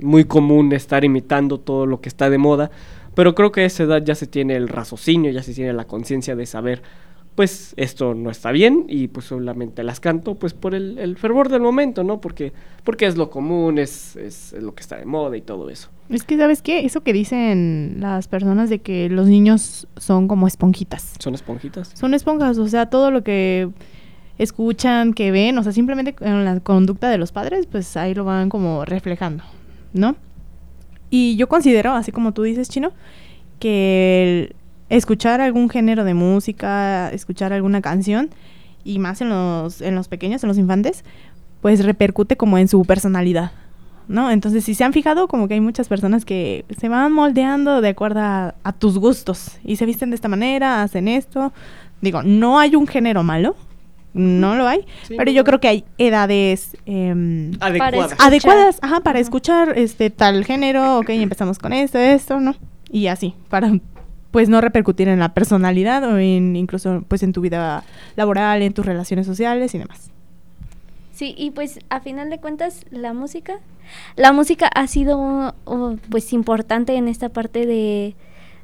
muy 0.00 0.24
común 0.24 0.72
estar 0.72 1.04
imitando 1.04 1.58
todo 1.58 1.86
lo 1.86 2.00
que 2.00 2.08
está 2.08 2.30
de 2.30 2.38
moda, 2.38 2.70
pero 3.14 3.34
creo 3.34 3.52
que 3.52 3.62
a 3.62 3.64
esa 3.64 3.82
edad 3.82 4.02
ya 4.04 4.14
se 4.14 4.26
tiene 4.26 4.56
el 4.56 4.68
raciocinio, 4.68 5.30
ya 5.30 5.42
se 5.42 5.52
tiene 5.52 5.72
la 5.72 5.86
conciencia 5.86 6.36
de 6.36 6.46
saber, 6.46 6.82
pues 7.34 7.72
esto 7.76 8.14
no 8.14 8.30
está 8.30 8.50
bien 8.50 8.86
y 8.88 9.08
pues 9.08 9.26
solamente 9.26 9.84
las 9.84 10.00
canto 10.00 10.34
pues 10.34 10.54
por 10.54 10.74
el, 10.74 11.16
fervor 11.16 11.48
del 11.48 11.60
momento, 11.60 12.02
¿no? 12.02 12.20
Porque, 12.20 12.52
porque 12.82 13.06
es 13.06 13.16
lo 13.16 13.30
común, 13.30 13.78
es, 13.78 14.16
es, 14.16 14.52
lo 14.60 14.74
que 14.74 14.82
está 14.82 14.96
de 14.96 15.04
moda 15.04 15.36
y 15.36 15.40
todo 15.40 15.70
eso. 15.70 15.88
Es 16.08 16.24
que, 16.24 16.36
¿sabes 16.36 16.62
qué? 16.62 16.84
Eso 16.84 17.02
que 17.02 17.12
dicen 17.12 17.96
las 17.98 18.26
personas 18.28 18.70
de 18.70 18.80
que 18.80 19.08
los 19.08 19.28
niños 19.28 19.86
son 19.96 20.26
como 20.26 20.46
esponjitas. 20.46 21.14
¿Son 21.18 21.34
esponjitas? 21.34 21.92
Son 21.94 22.14
esponjas, 22.14 22.58
o 22.58 22.66
sea, 22.66 22.86
todo 22.86 23.10
lo 23.10 23.22
que 23.22 23.68
escuchan, 24.38 25.12
que 25.12 25.30
ven, 25.30 25.58
o 25.58 25.62
sea, 25.62 25.72
simplemente 25.72 26.14
en 26.20 26.44
la 26.44 26.60
conducta 26.60 27.10
de 27.10 27.18
los 27.18 27.32
padres, 27.32 27.66
pues 27.66 27.96
ahí 27.96 28.14
lo 28.14 28.24
van 28.24 28.48
como 28.48 28.84
reflejando. 28.84 29.44
¿No? 29.92 30.16
Y 31.10 31.36
yo 31.36 31.48
considero, 31.48 31.92
así 31.92 32.12
como 32.12 32.32
tú 32.32 32.42
dices, 32.42 32.68
Chino, 32.68 32.92
que 33.58 34.54
escuchar 34.88 35.40
algún 35.40 35.68
género 35.68 36.04
de 36.04 36.14
música, 36.14 37.10
escuchar 37.10 37.52
alguna 37.52 37.80
canción, 37.80 38.30
y 38.84 38.98
más 38.98 39.20
en 39.20 39.28
los, 39.28 39.80
en 39.80 39.94
los 39.94 40.08
pequeños, 40.08 40.42
en 40.42 40.48
los 40.48 40.58
infantes, 40.58 41.04
pues 41.60 41.84
repercute 41.84 42.36
como 42.36 42.58
en 42.58 42.68
su 42.68 42.84
personalidad, 42.84 43.52
¿no? 44.06 44.30
Entonces, 44.30 44.64
si 44.64 44.74
se 44.74 44.84
han 44.84 44.92
fijado, 44.92 45.28
como 45.28 45.48
que 45.48 45.54
hay 45.54 45.60
muchas 45.60 45.88
personas 45.88 46.24
que 46.24 46.64
se 46.78 46.88
van 46.88 47.12
moldeando 47.12 47.80
de 47.80 47.88
acuerdo 47.88 48.20
a, 48.20 48.54
a 48.62 48.72
tus 48.72 48.98
gustos 48.98 49.58
y 49.64 49.76
se 49.76 49.86
visten 49.86 50.10
de 50.10 50.16
esta 50.16 50.28
manera, 50.28 50.82
hacen 50.82 51.08
esto. 51.08 51.52
Digo, 52.00 52.22
no 52.22 52.58
hay 52.58 52.76
un 52.76 52.86
género 52.86 53.22
malo, 53.22 53.56
no 54.14 54.56
lo 54.56 54.66
hay, 54.66 54.86
pero 55.16 55.30
yo 55.30 55.44
creo 55.44 55.60
que 55.60 55.68
hay 55.68 55.84
edades 55.98 56.76
em, 56.86 57.52
adecuadas, 57.60 58.14
adecuadas 58.18 58.78
ajá, 58.82 59.00
para 59.00 59.18
escuchar. 59.18 59.76
este 59.76 60.10
tal 60.10 60.44
género, 60.44 60.98
ok, 60.98 61.10
empezamos 61.10 61.58
con 61.58 61.72
esto, 61.72 61.98
esto, 61.98 62.40
¿no? 62.40 62.54
Y 62.90 63.08
así, 63.08 63.34
para 63.48 63.72
pues 64.30 64.48
no 64.48 64.60
repercutir 64.60 65.08
en 65.08 65.18
la 65.18 65.34
personalidad 65.34 66.04
o 66.04 66.18
en 66.18 66.56
incluso 66.56 67.04
pues 67.08 67.22
en 67.22 67.32
tu 67.32 67.40
vida 67.40 67.84
laboral, 68.16 68.62
en 68.62 68.72
tus 68.72 68.84
relaciones 68.84 69.26
sociales 69.26 69.74
y 69.74 69.78
demás. 69.78 70.10
Sí, 71.12 71.34
y 71.36 71.50
pues 71.50 71.80
a 71.88 72.00
final 72.00 72.30
de 72.30 72.38
cuentas 72.38 72.84
la 72.90 73.12
música, 73.12 73.58
la 74.16 74.32
música 74.32 74.68
ha 74.68 74.86
sido 74.86 75.54
pues 76.10 76.32
importante 76.32 76.94
en 76.94 77.08
esta 77.08 77.28
parte 77.28 77.66
de 77.66 78.14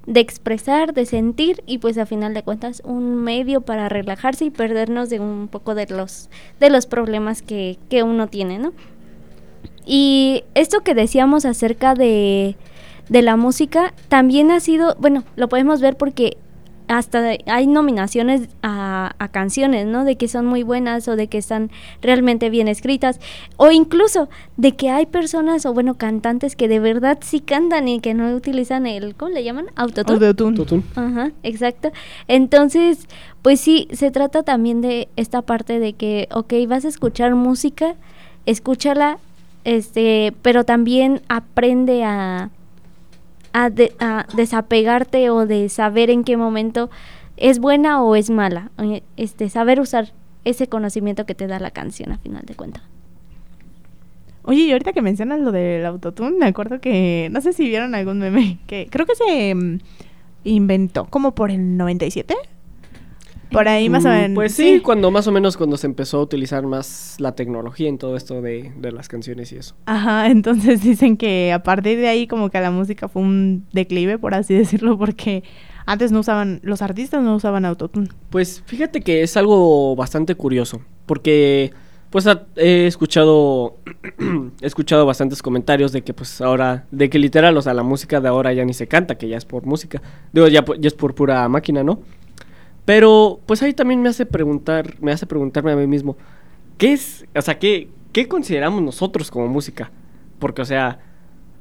de 0.07 0.21
expresar, 0.21 0.93
de 0.93 1.07
sentir 1.07 1.62
y 1.67 1.79
pues 1.79 1.99
a 1.99 2.07
final 2.07 2.35
de 2.35 2.43
cuentas 2.43 2.83
un 2.85 3.17
medio 3.17 3.62
para 3.62 3.88
relajarse 3.88 4.45
y 4.45 4.51
perdernos 4.51 5.11
de 5.11 5.21
un 5.21 5.49
poco 5.49 5.75
de 5.75 5.87
los, 5.87 6.29
de 6.61 6.71
los 6.71 6.87
problemas 6.87 7.43
que, 7.43 7.79
que 7.88 8.03
uno 8.03 8.29
tiene, 8.29 8.59
¿no? 8.59 8.73
Y 9.87 10.45
esto 10.55 10.81
que 10.81 10.95
decíamos 10.95 11.45
acerca 11.45 11.95
de, 11.95 12.57
de 13.09 13.23
la 13.23 13.37
música 13.37 13.93
también 14.09 14.51
ha 14.51 14.61
sido, 14.61 14.97
bueno, 14.99 15.25
lo 15.37 15.49
podemos 15.49 15.81
ver 15.81 15.97
porque 15.97 16.37
hasta 16.88 17.37
hay 17.47 17.66
nominaciones 17.66 18.49
a, 18.62 19.14
a, 19.18 19.29
canciones, 19.29 19.87
¿no? 19.87 20.05
De 20.05 20.16
que 20.16 20.29
son 20.29 20.47
muy 20.47 20.62
buenas 20.62 21.09
o 21.09 21.16
de 21.16 21.29
que 21.29 21.38
están 21.38 21.70
realmente 22.03 22.51
bien 22.51 22.68
escritas. 22.68 23.20
O 23.57 23.70
incluso 23.70 24.29
de 24.57 24.73
que 24.73 24.90
hay 24.90 25.07
personas 25.07 25.66
o, 25.66 25.73
bueno, 25.73 25.94
cantantes 25.94 26.57
que 26.57 26.68
de 26.68 26.81
verdad 26.81 27.18
sí 27.23 27.40
cantan 27.40 27.88
y 27.88 28.01
que 28.01 28.14
no 28.14 28.35
utilizan 28.35 28.87
el, 28.87 29.14
¿cómo 29.14 29.33
le 29.33 29.44
llaman? 29.44 29.66
Autotune. 29.77 30.27
Autotune. 30.27 30.83
Ajá, 30.94 31.33
exacto. 31.42 31.90
Entonces, 32.29 33.09
pues 33.42 33.61
sí, 33.61 33.88
se 33.92 34.11
trata 34.11 34.42
también 34.42 34.81
de 34.81 35.09
esta 35.16 35.42
parte 35.42 35.79
de 35.79 35.94
que, 35.94 36.29
ok, 36.33 36.53
vas 36.68 36.85
a 36.85 36.88
escuchar 36.88 37.35
música, 37.35 37.94
escúchala, 38.47 39.18
este, 39.64 40.35
pero 40.42 40.64
también 40.64 41.23
aprende 41.29 42.05
a 42.05 42.51
a, 43.55 43.71
desapegarte 44.35 45.31
o 45.31 45.47
de 45.47 45.69
saber 45.71 46.11
en 46.11 46.25
qué 46.25 46.37
momento 46.37 46.90
es 47.37 47.59
buena 47.59 48.03
o 48.03 48.17
es 48.17 48.29
mala. 48.29 48.71
Este, 49.17 49.49
saber 49.49 49.81
usar 49.81 50.12
ese 50.45 50.67
conocimiento 50.67 51.25
que 51.25 51.35
te 51.35 51.47
da 51.47 51.59
la 51.59 51.71
canción 51.71 52.12
a 52.12 52.19
final 52.19 52.43
de 52.45 52.55
cuentas. 52.55 52.83
Oye, 54.43 54.64
y 54.64 54.73
ahorita 54.73 54.93
que 54.93 55.01
mencionas 55.01 55.40
lo 55.40 55.53
del 55.53 55.87
autotune, 55.87 56.37
me 56.38 56.47
acuerdo 56.47 56.81
que, 56.81 57.31
no 57.33 57.40
sé 57.40 57.55
si 57.55 57.67
vieron 57.67 57.95
algún 57.95 58.19
meme, 58.19 58.59
que 58.67 58.88
creo 58.90 59.07
que 59.07 59.14
se 59.14 59.55
mm, 59.55 59.79
inventó 60.45 61.07
como 61.07 61.35
por 61.35 61.51
el 61.51 61.79
97 61.79 62.35
por 63.55 63.69
ahí 63.69 63.88
más 63.88 64.05
o 64.05 64.09
mm, 64.09 64.12
menos. 64.12 64.35
Pues 64.35 64.55
sí, 64.55 64.81
cuando 64.81 65.11
más 65.11 65.27
o 65.27 65.33
menos 65.33 65.57
cuando 65.57 65.77
se 65.77 65.87
empezó 65.87 66.19
a 66.19 66.23
utilizar 66.23 66.64
más 66.64 67.17
la 67.19 67.35
tecnología 67.35 67.88
en 67.88 67.99
todo 67.99 68.17
esto 68.17 68.43
de, 68.43 68.73
las 68.93 69.09
canciones 69.09 69.53
y 69.53 69.57
eso. 69.57 69.75
Ajá, 69.87 70.27
entonces 70.31 70.83
dicen 70.83 71.17
que 71.17 71.53
a 71.53 71.62
partir 71.62 71.99
de 71.99 72.09
ahí 72.09 72.27
como 72.27 72.51
que 72.51 72.61
la 72.61 72.71
música 72.71 73.09
fue 73.09 73.23
un 73.23 73.67
declive, 73.73 74.19
por 74.19 74.35
así 74.35 74.55
decirlo, 74.55 74.99
porque 74.99 75.45
antes 75.87 76.12
no 76.12 76.21
usaban, 76.21 76.61
los 76.62 76.83
artistas 76.83 77.23
no 77.23 77.37
usaban 77.37 77.64
autotune. 77.64 78.09
Pues 78.31 78.62
fíjate 78.67 79.01
que 79.01 79.23
es 79.23 79.37
algo 79.37 79.95
bastante 79.97 80.35
curioso, 80.35 80.81
porque 81.07 81.73
pues 82.14 82.27
he 82.55 82.87
escuchado 82.87 83.79
he 84.61 84.67
escuchado 84.67 85.05
bastantes 85.05 85.43
comentarios 85.43 85.90
de 85.90 86.03
que 86.03 86.14
pues 86.14 86.40
ahora 86.40 86.87
de 86.93 87.11
que 87.11 87.19
literal 87.19 87.57
o 87.57 87.61
sea 87.61 87.75
la 87.75 87.83
música 87.83 88.21
de 88.21 88.29
ahora 88.29 88.53
ya 88.53 88.64
ni 88.64 88.73
se 88.73 88.87
canta 88.87 89.17
que 89.17 89.27
ya 89.27 89.37
es 89.37 89.45
por 89.45 89.67
música 89.67 90.01
digo 90.33 90.47
ya, 90.47 90.64
ya 90.79 90.87
es 90.87 90.95
por 90.95 91.17
pura 91.17 91.49
máquina 91.49 91.83
no 91.83 92.03
pero 92.85 93.40
pues 93.47 93.62
ahí 93.62 93.73
también 93.73 94.03
me 94.03 94.09
hace 94.09 94.27
preguntar, 94.27 94.94
me 95.01 95.12
hace 95.12 95.27
preguntarme 95.27 95.73
a 95.73 95.77
mí 95.77 95.87
mismo, 95.87 96.16
¿qué 96.79 96.92
es, 96.92 97.25
o 97.35 97.42
sea, 97.42 97.59
qué, 97.59 97.88
qué 98.12 98.29
consideramos 98.29 98.83
nosotros 98.83 99.31
como 99.31 99.49
música? 99.49 99.90
Porque, 100.38 100.62
o 100.62 100.64
sea, 100.64 100.99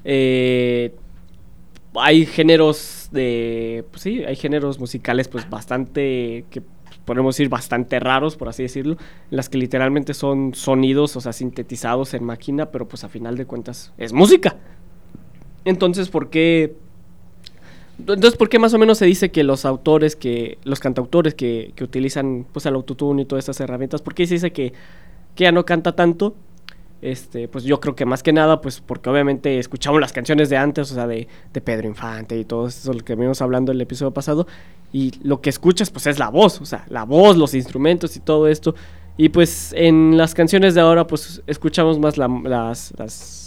eh, 0.03 0.93
hay 1.95 2.25
géneros 2.25 3.09
de, 3.11 3.85
pues 3.91 4.01
sí, 4.01 4.23
hay 4.23 4.35
géneros 4.35 4.79
musicales 4.79 5.27
pues 5.27 5.49
bastante, 5.49 6.45
que 6.49 6.61
podemos 7.05 7.35
decir 7.35 7.49
bastante 7.49 7.99
raros, 7.99 8.35
por 8.35 8.49
así 8.49 8.63
decirlo, 8.63 8.97
en 9.29 9.37
las 9.37 9.49
que 9.49 9.57
literalmente 9.57 10.13
son 10.13 10.53
sonidos, 10.53 11.15
o 11.15 11.21
sea, 11.21 11.33
sintetizados 11.33 12.13
en 12.13 12.23
máquina, 12.23 12.71
pero 12.71 12.87
pues 12.87 13.03
a 13.03 13.09
final 13.09 13.37
de 13.37 13.45
cuentas 13.45 13.93
es 13.97 14.13
música. 14.13 14.57
Entonces, 15.65 16.09
¿por 16.09 16.29
qué 16.29 16.75
entonces, 17.99 18.35
¿por 18.35 18.49
qué 18.49 18.59
más 18.59 18.73
o 18.73 18.79
menos 18.79 18.97
se 18.97 19.05
dice 19.05 19.31
que 19.31 19.43
los 19.43 19.65
autores, 19.65 20.15
que 20.15 20.57
los 20.63 20.79
cantautores 20.79 21.35
que, 21.35 21.73
que 21.75 21.83
utilizan 21.83 22.45
pues 22.51 22.65
el 22.65 22.75
autotune 22.75 23.21
y 23.21 23.25
todas 23.25 23.43
estas 23.43 23.59
herramientas, 23.59 24.01
¿por 24.01 24.15
qué 24.15 24.25
se 24.25 24.35
dice 24.35 24.51
que, 24.51 24.73
que 25.35 25.43
ya 25.43 25.51
no 25.51 25.65
canta 25.65 25.95
tanto? 25.95 26.35
Este, 27.03 27.49
pues 27.49 27.65
yo 27.65 27.81
creo 27.81 27.95
que 27.95 28.05
más 28.05 28.23
que 28.23 28.31
nada, 28.31 28.61
pues 28.61 28.79
porque 28.79 29.09
obviamente 29.09 29.59
escuchamos 29.59 29.99
las 29.99 30.13
canciones 30.13 30.49
de 30.49 30.55
antes, 30.55 30.89
o 30.89 30.95
sea, 30.95 31.05
de, 31.05 31.27
de 31.51 31.61
Pedro 31.61 31.87
Infante 31.87 32.37
y 32.37 32.45
todo 32.45 32.67
eso, 32.67 32.93
lo 32.93 33.03
que 33.03 33.15
vimos 33.15 33.41
hablando 33.41 33.73
en 33.73 33.75
el 33.75 33.81
episodio 33.81 34.11
pasado, 34.11 34.47
y 34.93 35.11
lo 35.21 35.41
que 35.41 35.49
escuchas 35.49 35.89
pues 35.89 36.07
es 36.07 36.17
la 36.17 36.29
voz, 36.29 36.61
o 36.61 36.65
sea, 36.65 36.85
la 36.87 37.03
voz, 37.03 37.35
los 37.35 37.53
instrumentos 37.55 38.15
y 38.15 38.21
todo 38.21 38.47
esto. 38.47 38.73
Y 39.17 39.29
pues 39.29 39.73
en 39.75 40.17
las 40.17 40.33
canciones 40.33 40.75
de 40.75 40.81
ahora 40.81 41.05
pues 41.05 41.41
escuchamos 41.45 41.99
más 41.99 42.17
las, 42.17 42.93
las 42.97 43.42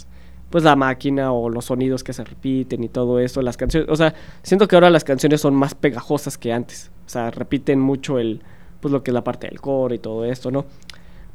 pues 0.56 0.64
la 0.64 0.74
máquina 0.74 1.34
o 1.34 1.50
los 1.50 1.66
sonidos 1.66 2.02
que 2.02 2.14
se 2.14 2.24
repiten 2.24 2.82
y 2.82 2.88
todo 2.88 3.20
eso, 3.20 3.42
las 3.42 3.58
canciones, 3.58 3.90
o 3.90 3.94
sea, 3.94 4.14
siento 4.42 4.66
que 4.66 4.74
ahora 4.74 4.88
las 4.88 5.04
canciones 5.04 5.42
son 5.42 5.54
más 5.54 5.74
pegajosas 5.74 6.38
que 6.38 6.50
antes, 6.50 6.90
o 7.04 7.10
sea, 7.10 7.30
repiten 7.30 7.78
mucho 7.78 8.18
el, 8.18 8.40
pues 8.80 8.90
lo 8.90 9.02
que 9.02 9.10
es 9.10 9.14
la 9.14 9.22
parte 9.22 9.48
del 9.48 9.60
coro 9.60 9.94
y 9.94 9.98
todo 9.98 10.24
esto, 10.24 10.50
¿no? 10.50 10.64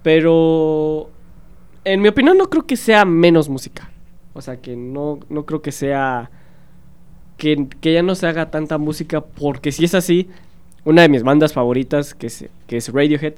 Pero, 0.01 1.11
en 1.83 2.01
mi 2.01 2.07
opinión 2.07 2.35
no 2.35 2.49
creo 2.49 2.65
que 2.65 2.75
sea 2.75 3.05
menos 3.05 3.47
música, 3.47 3.91
o 4.33 4.41
sea, 4.41 4.59
que 4.59 4.75
no, 4.75 5.19
no 5.29 5.45
creo 5.45 5.61
que 5.61 5.71
sea, 5.71 6.31
que, 7.37 7.67
que 7.79 7.93
ya 7.93 8.01
no 8.01 8.15
se 8.15 8.25
haga 8.25 8.49
tanta 8.49 8.79
música, 8.79 9.21
porque 9.21 9.71
si 9.71 9.85
es 9.85 9.93
así, 9.93 10.29
una 10.83 11.03
de 11.03 11.09
mis 11.09 11.21
bandas 11.21 11.53
favoritas, 11.53 12.15
que 12.15 12.25
es, 12.25 12.45
que 12.65 12.77
es 12.77 12.91
Radiohead, 12.91 13.35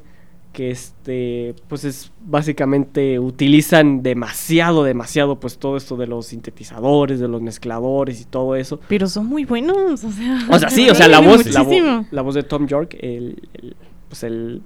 que 0.53 0.69
este 0.69 1.55
pues 1.67 1.83
es 1.83 2.11
básicamente 2.21 3.19
utilizan 3.19 4.03
demasiado 4.03 4.83
demasiado 4.83 5.39
pues 5.39 5.57
todo 5.57 5.75
esto 5.75 5.97
de 5.97 6.05
los 6.07 6.27
sintetizadores 6.27 7.19
de 7.19 7.27
los 7.27 7.41
mezcladores 7.41 8.21
y 8.21 8.25
todo 8.25 8.55
eso. 8.55 8.79
Pero 8.87 9.07
son 9.07 9.25
muy 9.25 9.45
buenos 9.45 10.03
o 10.03 10.11
sea. 10.11 10.47
O 10.49 10.59
sea 10.59 10.69
sí 10.69 10.89
o 10.89 10.95
sea 10.95 11.07
la 11.07 11.19
voz 11.19 11.45
la, 11.47 12.21
voz 12.21 12.35
de 12.35 12.43
Tom 12.43 12.67
York 12.67 12.95
el, 13.01 13.41
pues 14.07 14.23
el, 14.23 14.61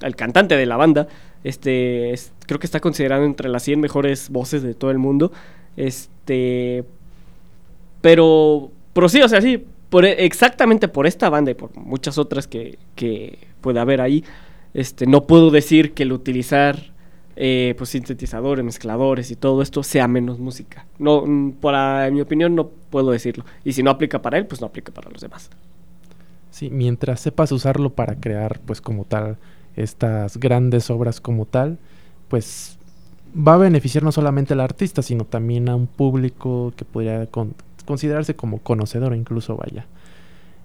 el 0.00 0.16
cantante 0.16 0.56
de 0.56 0.66
la 0.66 0.76
banda 0.76 1.06
este 1.44 2.14
creo 2.46 2.58
que 2.58 2.66
está 2.66 2.80
considerado 2.80 3.24
entre 3.24 3.48
las 3.50 3.62
100 3.62 3.78
mejores 3.78 4.30
voces 4.30 4.62
de 4.62 4.74
todo 4.74 4.90
el 4.90 4.98
mundo 4.98 5.32
este 5.76 6.84
pero 8.00 8.70
pero 8.94 9.08
sí 9.10 9.20
o 9.20 9.28
sea 9.28 9.42
sí 9.42 9.64
por, 9.90 10.04
exactamente 10.06 10.88
por 10.88 11.06
esta 11.06 11.28
banda 11.28 11.50
y 11.50 11.54
por 11.54 11.76
muchas 11.76 12.16
otras 12.16 12.46
que, 12.46 12.78
que 12.94 13.38
puede 13.60 13.80
haber 13.80 14.00
ahí 14.00 14.24
este, 14.74 15.06
no 15.06 15.26
puedo 15.26 15.50
decir 15.50 15.92
que 15.92 16.04
el 16.04 16.12
utilizar 16.12 16.92
eh, 17.36 17.74
pues 17.78 17.90
sintetizadores, 17.90 18.64
mezcladores 18.64 19.30
y 19.30 19.36
todo 19.36 19.62
esto 19.62 19.82
sea 19.82 20.06
menos 20.08 20.38
música. 20.38 20.86
No, 20.98 21.24
mm, 21.26 21.52
para 21.52 22.06
en 22.06 22.14
mi 22.14 22.20
opinión 22.20 22.54
no 22.54 22.68
puedo 22.68 23.10
decirlo. 23.12 23.44
Y 23.64 23.72
si 23.72 23.82
no 23.82 23.90
aplica 23.90 24.20
para 24.20 24.36
él, 24.36 24.46
pues 24.46 24.60
no 24.60 24.66
aplica 24.66 24.92
para 24.92 25.10
los 25.10 25.22
demás. 25.22 25.48
Sí, 26.50 26.68
mientras 26.70 27.20
sepas 27.20 27.52
usarlo 27.52 27.90
para 27.90 28.16
crear, 28.16 28.60
pues 28.66 28.80
como 28.80 29.04
tal, 29.04 29.38
estas 29.76 30.36
grandes 30.36 30.90
obras 30.90 31.20
como 31.20 31.46
tal, 31.46 31.78
pues 32.28 32.78
va 33.34 33.54
a 33.54 33.58
beneficiar 33.58 34.02
no 34.02 34.12
solamente 34.12 34.52
al 34.52 34.60
artista, 34.60 35.02
sino 35.02 35.24
también 35.24 35.68
a 35.68 35.76
un 35.76 35.86
público 35.86 36.72
que 36.76 36.84
podría 36.84 37.28
considerarse 37.86 38.34
como 38.34 38.58
conocedor, 38.58 39.14
incluso 39.14 39.56
vaya. 39.56 39.86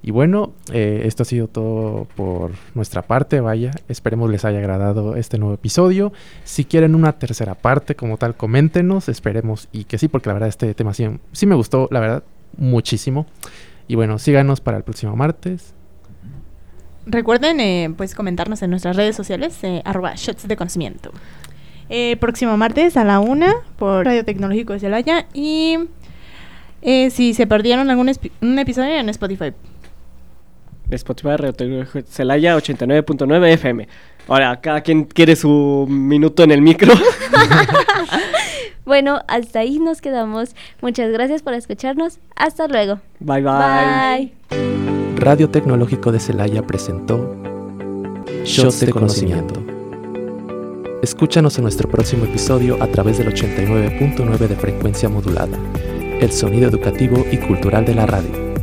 Y 0.06 0.12
bueno, 0.12 0.54
eh, 0.72 1.02
esto 1.06 1.24
ha 1.24 1.26
sido 1.26 1.48
todo 1.48 2.08
por 2.16 2.52
nuestra 2.76 3.02
parte, 3.02 3.40
vaya. 3.40 3.72
Esperemos 3.88 4.30
les 4.30 4.46
haya 4.46 4.60
agradado 4.60 5.16
este 5.16 5.40
nuevo 5.40 5.56
episodio. 5.56 6.14
Si 6.44 6.64
quieren 6.64 6.94
una 6.94 7.14
tercera 7.14 7.56
parte 7.56 7.96
como 7.96 8.18
tal, 8.18 8.36
coméntenos. 8.36 9.10
Esperemos 9.10 9.68
y 9.72 9.86
que 9.86 9.98
sí, 9.98 10.08
porque 10.08 10.30
la 10.30 10.34
verdad 10.34 10.50
este 10.50 10.76
tema 10.76 10.94
sí, 10.94 11.08
me 11.48 11.56
gustó, 11.56 11.88
la 11.90 12.00
verdad, 12.00 12.24
muchísimo. 12.56 13.26
Y 13.88 13.96
bueno, 13.96 14.20
síganos 14.20 14.62
para 14.62 14.78
el 14.78 14.84
próximo 14.84 15.16
martes. 15.16 15.74
Recuerden 17.08 17.60
eh, 17.60 17.92
pues 17.98 18.14
comentarnos 18.14 18.62
en 18.62 18.70
nuestras 18.70 18.96
redes 18.96 19.16
sociales, 19.16 19.58
eh, 19.64 19.82
arroba 19.86 20.14
shots 20.16 20.48
de 20.48 20.56
conocimiento. 20.56 21.12
próximo 22.20 22.58
martes 22.58 22.96
a 22.96 23.04
la 23.04 23.20
una 23.20 23.56
por 23.78 24.06
Radio 24.06 24.24
Tecnológico 24.24 24.74
de 24.74 24.82
Celaya 24.82 25.26
y 25.34 25.80
si 27.10 27.34
se 27.34 27.48
perdieron 27.48 27.90
algún 27.90 28.10
episodio 28.60 29.00
en 29.00 29.10
Spotify. 29.10 29.52
Spotify 30.92 31.36
Celaya 32.08 32.58
89.9 32.58 33.54
FM. 33.54 33.88
Ahora, 34.28 34.60
cada 34.60 34.82
quien 34.82 35.06
quiere 35.06 35.36
su 35.36 35.86
minuto 35.90 36.44
en 36.44 36.52
el 36.52 36.62
micro. 36.62 36.94
bueno, 38.86 39.22
hasta 39.28 39.60
ahí 39.60 39.80
nos 39.80 40.02
quedamos. 40.02 40.56
Muchas 40.82 41.12
gracias 41.12 41.44
por 41.44 41.54
escucharnos. 41.54 42.20
Hasta 42.36 42.68
luego. 42.68 43.00
Bye 43.20 43.42
bye. 43.42 44.34
Radio 45.18 45.50
Tecnológico 45.50 46.12
de 46.12 46.20
Celaya 46.20 46.62
presentó 46.64 47.36
Shots 48.44 48.82
de 48.82 48.92
Conocimiento. 48.92 49.64
Escúchanos 51.02 51.58
en 51.58 51.64
nuestro 51.64 51.90
próximo 51.90 52.26
episodio 52.26 52.82
a 52.82 52.88
través 52.88 53.20
del 53.20 53.32
89.9 53.32 54.38
de 54.48 54.56
frecuencia 54.56 55.08
modulada, 55.08 55.58
el 56.20 56.32
sonido 56.32 56.68
educativo 56.68 57.24
y 57.32 57.38
cultural 57.38 57.86
de 57.86 57.94
la 57.94 58.08
radio. 58.08 58.55